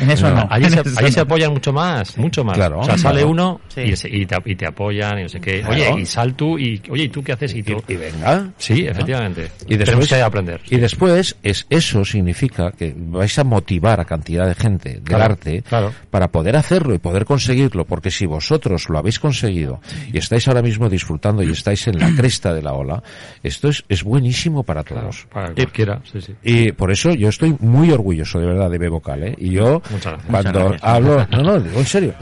En 0.00 0.10
eso 0.12 0.30
no. 0.32 0.46
Allí, 0.48 0.70
se, 0.70 0.80
eso 0.80 0.90
allí 0.96 1.08
no. 1.08 1.12
se 1.12 1.20
apoyan 1.20 1.52
mucho 1.52 1.72
más, 1.72 2.16
mucho 2.16 2.44
más. 2.44 2.56
Claro, 2.56 2.78
o 2.78 2.84
sea, 2.84 2.96
sale 2.96 3.16
claro. 3.22 3.30
uno 3.30 3.60
Sí. 3.66 3.80
y, 3.80 3.96
se- 3.96 4.08
y 4.16 4.24
te, 4.26 4.36
y 4.44 4.54
te 4.54 4.64
apoyan 4.68 5.18
y 5.18 5.22
no 5.24 5.28
sé 5.28 5.40
qué. 5.40 5.60
Claro. 5.60 5.74
Oye, 5.74 6.02
y 6.02 6.06
sal 6.06 6.34
tú 6.34 6.56
y, 6.56 6.80
oye, 6.88 7.04
¿y 7.04 7.08
tú 7.08 7.20
qué 7.24 7.32
haces? 7.32 7.52
Y 7.52 7.64
tú. 7.64 7.82
y, 7.88 7.92
y 7.94 7.96
venga 7.96 8.48
Sí, 8.58 8.86
efectivamente. 8.86 9.50
Y 9.66 9.70
Tenemos 9.76 9.86
después, 9.88 10.08
que 10.08 10.22
aprender. 10.22 10.60
y 10.70 10.76
después 10.76 11.36
es 11.42 11.66
eso 11.68 12.04
significa 12.04 12.70
que 12.70 12.94
vais 12.96 13.36
a 13.40 13.42
motivar 13.42 13.98
a 13.98 14.04
cantidad 14.04 14.46
de 14.46 14.54
gente 14.54 14.90
del 14.90 15.02
Claro, 15.02 15.24
arte 15.24 15.62
claro. 15.62 15.92
para 16.10 16.28
poder 16.28 16.54
hacerlo 16.56 16.94
y 16.94 16.98
poder 16.98 17.24
conseguirlo, 17.24 17.84
porque 17.86 18.12
si 18.12 18.26
vosotros 18.26 18.88
lo 18.88 18.98
habéis 18.98 19.18
conseguido 19.18 19.80
y 20.12 20.18
estáis 20.18 20.46
ahora 20.46 20.62
mismo 20.62 20.88
disfrutando 20.88 21.42
y 21.42 21.50
estáis 21.50 21.88
en 21.88 21.98
la 21.98 22.14
cresta 22.14 22.54
de 22.54 22.62
la 22.62 22.72
ola, 22.74 23.02
esto 23.42 23.68
es, 23.68 23.84
es 23.88 24.04
buenísimo 24.04 24.62
para 24.62 24.84
todos. 24.84 25.26
Para 25.32 25.52
cualquiera, 25.52 26.00
sí, 26.10 26.20
sí. 26.20 26.34
Y 26.42 26.72
por 26.72 26.90
eso 26.90 27.12
yo 27.14 27.28
estoy 27.28 27.56
muy 27.60 27.90
orgulloso 27.90 28.38
de 28.38 28.46
verdad 28.46 28.70
de 28.70 28.78
Bebocal, 28.78 29.22
¿eh? 29.24 29.34
Y 29.38 29.50
yo 29.50 29.82
cuando 30.30 30.74
hablo, 30.82 31.26
no, 31.30 31.42
no, 31.42 31.60
digo 31.60 31.78
en 31.78 31.86
serio. 31.86 32.14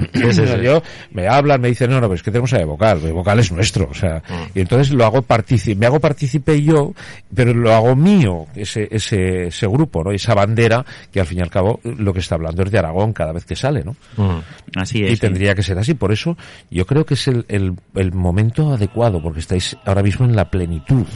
Yo 0.62 0.83
me 1.11 1.29
hablan, 1.29 1.61
me 1.61 1.68
dicen, 1.68 1.90
no, 1.90 1.97
no, 1.97 2.03
pero 2.03 2.14
es 2.14 2.23
que 2.23 2.31
tenemos 2.31 2.53
a 2.55 2.59
Bebocal, 2.59 2.99
Bebocal 3.01 3.38
es 3.40 3.53
nuestro, 3.53 3.88
o 3.90 3.95
sea, 3.95 4.23
Mm. 4.29 4.59
y 4.59 4.61
entonces 4.61 4.92
lo 4.92 5.05
hago 5.05 5.23
partícipe, 5.23 5.79
me 5.79 5.87
hago 5.87 5.99
partícipe 6.01 6.62
yo, 6.62 6.92
pero 7.35 7.53
lo 7.55 7.73
hago 7.75 7.97
mío, 7.97 8.47
ese, 8.55 8.88
ese, 8.90 9.47
ese 9.49 9.66
grupo, 9.66 10.05
¿no? 10.05 10.11
Esa 10.12 10.35
bandera 10.35 10.85
que 11.11 11.21
al 11.21 11.27
fin 11.27 11.38
y 11.38 11.42
al 11.42 11.51
cabo 11.51 11.81
lo 11.83 12.12
que 12.12 12.21
está 12.21 12.37
hablando 12.37 12.62
es 12.62 12.71
de 12.71 12.79
Aragón 12.79 13.12
cada 13.12 13.33
vez 13.33 13.45
que 13.45 13.57
sale, 13.57 13.83
¿no? 13.85 13.97
Mm. 14.16 14.40
Así 14.77 15.05
es. 15.05 15.12
y 15.12 15.14
sí. 15.16 15.21
tendría 15.21 15.55
que 15.55 15.62
ser 15.62 15.79
así. 15.79 15.95
Por 15.95 16.12
eso 16.12 16.37
yo 16.71 16.87
creo 16.87 17.05
que 17.05 17.14
es 17.14 17.27
el, 17.29 17.45
el, 17.49 17.75
el 17.95 18.12
momento 18.12 18.73
adecuado, 18.73 19.21
porque 19.23 19.40
estáis 19.40 19.77
ahora 19.85 20.03
mismo 20.03 20.25
en 20.27 20.37
la 20.37 20.51
plenitud. 20.51 21.07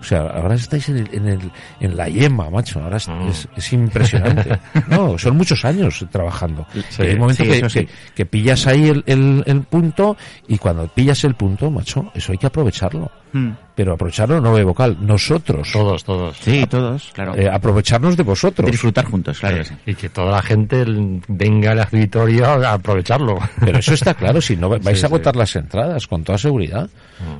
O 0.00 0.04
sea, 0.04 0.20
ahora 0.22 0.54
estáis 0.54 0.88
en, 0.88 0.96
el, 0.98 1.08
en, 1.12 1.28
el, 1.28 1.50
en 1.80 1.96
la 1.96 2.08
yema, 2.08 2.48
macho. 2.48 2.80
Ahora 2.82 2.96
es, 2.96 3.06
Mm. 3.08 3.28
es, 3.28 3.48
es 3.56 3.72
impresionante. 3.72 4.58
No, 4.88 5.18
son 5.18 5.36
muchos 5.36 5.64
años 5.64 6.04
trabajando. 6.10 6.66
Sí, 6.88 7.02
hay 7.02 7.12
un 7.14 7.20
momento 7.20 7.44
sí, 7.44 7.50
que, 7.50 7.70
sí. 7.70 7.80
que, 7.86 7.88
que 8.14 8.26
pillas 8.26 8.66
ahí 8.66 8.88
el, 8.88 9.02
el, 9.06 9.42
el 9.46 9.62
punto 9.62 10.16
y 10.48 10.56
cuando 10.58 10.88
pillas 10.88 11.22
el 11.24 11.34
punto, 11.34 11.70
macho, 11.70 12.10
eso 12.14 12.32
hay 12.32 12.38
que 12.38 12.46
aprovecharlo. 12.46 13.10
Mm. 13.32 13.50
Pero 13.74 13.94
aprovecharlo 13.94 14.40
no 14.42 14.54
de 14.56 14.62
vocal, 14.64 14.98
nosotros. 15.00 15.70
Todos, 15.72 16.04
todos. 16.04 16.36
Sí, 16.36 16.66
todos, 16.68 17.10
claro. 17.14 17.34
Eh, 17.34 17.48
aprovecharnos 17.50 18.14
de 18.14 18.22
vosotros. 18.24 18.70
Disfrutar 18.70 19.06
juntos, 19.06 19.38
claro 19.40 19.56
que 19.58 19.64
sí. 19.64 19.74
Y 19.86 19.94
que 19.94 20.10
toda 20.10 20.32
la 20.32 20.42
gente 20.42 20.84
venga 21.28 21.70
al 21.70 21.80
auditorio 21.80 22.44
a 22.46 22.74
aprovecharlo. 22.74 23.38
Pero 23.60 23.78
eso 23.78 23.94
está 23.94 24.12
claro, 24.12 24.40
si 24.42 24.56
no 24.56 24.68
vais 24.68 24.82
Sí, 24.84 24.90
a 24.90 24.96
sí. 24.96 25.04
agotar 25.06 25.34
las 25.36 25.56
entradas 25.56 26.06
con 26.06 26.22
toda 26.24 26.36
seguridad. 26.36 26.90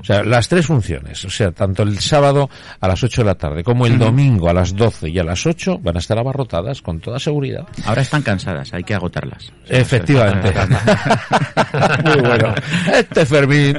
O 0.01 0.05
sea, 0.05 0.23
las 0.23 0.47
tres 0.49 0.67
funciones, 0.67 1.25
o 1.25 1.31
sea, 1.31 1.53
tanto 1.53 1.83
el 1.83 1.99
sábado 2.01 2.49
a 2.81 2.89
las 2.89 3.03
8 3.03 3.23
de 3.23 3.27
la 3.27 3.35
tarde 3.35 3.65
como 3.65 3.87
el 3.87 3.99
domingo 3.99 4.49
a 4.51 4.53
las 4.53 4.77
12 4.77 5.09
y 5.09 5.19
a 5.19 5.25
las 5.25 5.47
8 5.47 5.79
van 5.83 5.97
a 5.97 6.01
estar 6.01 6.19
abarrotadas 6.19 6.83
con 6.83 7.01
toda 7.01 7.19
seguridad. 7.19 7.67
Ahora 7.87 8.03
están 8.03 8.21
cansadas, 8.23 8.73
hay 8.75 8.85
que 8.85 8.95
agotarlas. 8.95 9.51
Efectivamente. 9.69 10.53
Muy 12.05 12.21
bueno. 12.21 12.55
Este 12.93 13.25
Fermín. 13.27 13.79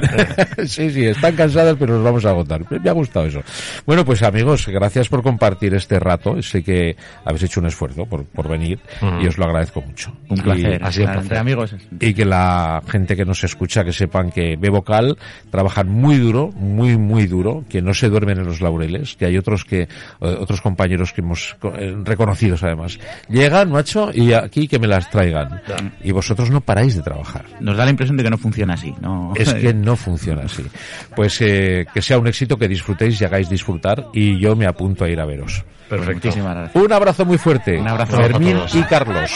sí, 0.66 0.90
sí, 0.90 1.06
están 1.06 1.34
cansadas, 1.36 1.76
pero 1.78 2.01
nos 2.02 2.10
vamos 2.10 2.24
a 2.24 2.30
agotar. 2.30 2.64
Me 2.82 2.90
ha 2.90 2.92
gustado 2.92 3.26
eso. 3.26 3.42
Bueno, 3.86 4.04
pues 4.04 4.22
amigos, 4.22 4.66
gracias 4.66 5.08
por 5.08 5.22
compartir 5.22 5.74
este 5.74 5.98
rato. 6.00 6.42
Sé 6.42 6.62
que 6.62 6.96
habéis 7.24 7.44
hecho 7.44 7.60
un 7.60 7.66
esfuerzo 7.66 8.06
por, 8.06 8.24
por 8.24 8.48
venir 8.48 8.78
y 9.20 9.26
os 9.26 9.38
lo 9.38 9.44
agradezco 9.44 9.80
mucho. 9.82 10.12
Un 10.28 10.38
Y- 10.38 10.42
placer. 10.42 10.84
ha 10.84 10.92
sido 10.92 11.06
un 11.06 11.12
placer. 11.12 11.22
Entre 11.22 11.38
amigos. 11.38 11.74
y 12.00 12.14
que 12.14 12.24
la 12.24 12.82
gente 12.88 13.16
que 13.16 13.24
nos 13.24 13.42
escucha 13.44 13.84
que 13.84 13.92
sepan 13.92 14.30
que 14.30 14.56
Bebocal 14.56 15.16
trabajan 15.50 15.88
muy 15.88 16.16
duro, 16.18 16.48
muy 16.56 16.96
muy 16.96 17.26
duro, 17.26 17.64
que 17.68 17.80
no 17.82 17.94
se 17.94 18.08
duermen 18.08 18.38
en 18.38 18.46
los 18.46 18.60
laureles, 18.60 19.16
que 19.16 19.26
hay 19.26 19.36
otros 19.36 19.64
que 19.64 19.82
eh, 19.82 19.88
otros 20.20 20.60
compañeros 20.60 21.12
que 21.12 21.20
hemos 21.20 21.56
co- 21.60 21.74
eh, 21.76 21.94
reconocidos 22.04 22.62
además. 22.62 22.98
Llegan, 23.28 23.70
macho, 23.70 24.10
y 24.12 24.32
aquí 24.32 24.66
que 24.68 24.78
me 24.78 24.86
las 24.86 25.08
traigan. 25.10 25.60
Y 26.02 26.10
vosotros 26.12 26.50
no 26.50 26.60
paráis 26.60 26.96
de 26.96 27.02
trabajar. 27.02 27.44
Nos 27.60 27.76
da 27.76 27.84
la 27.84 27.90
impresión 27.90 28.16
de 28.16 28.24
que 28.24 28.30
no 28.30 28.38
funciona 28.38 28.74
así, 28.74 28.94
¿no? 29.00 29.32
Es 29.36 29.52
que 29.54 29.72
no 29.74 29.96
funciona 29.96 30.42
así. 30.44 30.64
Pues 31.14 31.40
eh, 31.40 31.86
que 31.92 32.02
sea 32.02 32.18
un 32.18 32.26
éxito, 32.26 32.58
que 32.58 32.68
disfrutéis 32.68 33.20
y 33.20 33.24
hagáis 33.24 33.48
disfrutar 33.48 34.06
y 34.12 34.38
yo 34.38 34.56
me 34.56 34.66
apunto 34.66 35.04
a 35.04 35.08
ir 35.08 35.20
a 35.20 35.24
veros. 35.24 35.64
Perfecto. 35.88 36.28
Muchísimas 36.28 36.56
gracias. 36.56 36.84
Un 36.84 36.92
abrazo 36.92 37.24
muy 37.24 37.38
fuerte. 37.38 37.78
Un 37.78 37.88
abrazo 37.88 38.16
Fermín 38.16 38.56
a 38.56 38.60
todos. 38.60 38.74
y 38.74 38.82
Carlos. 38.84 39.30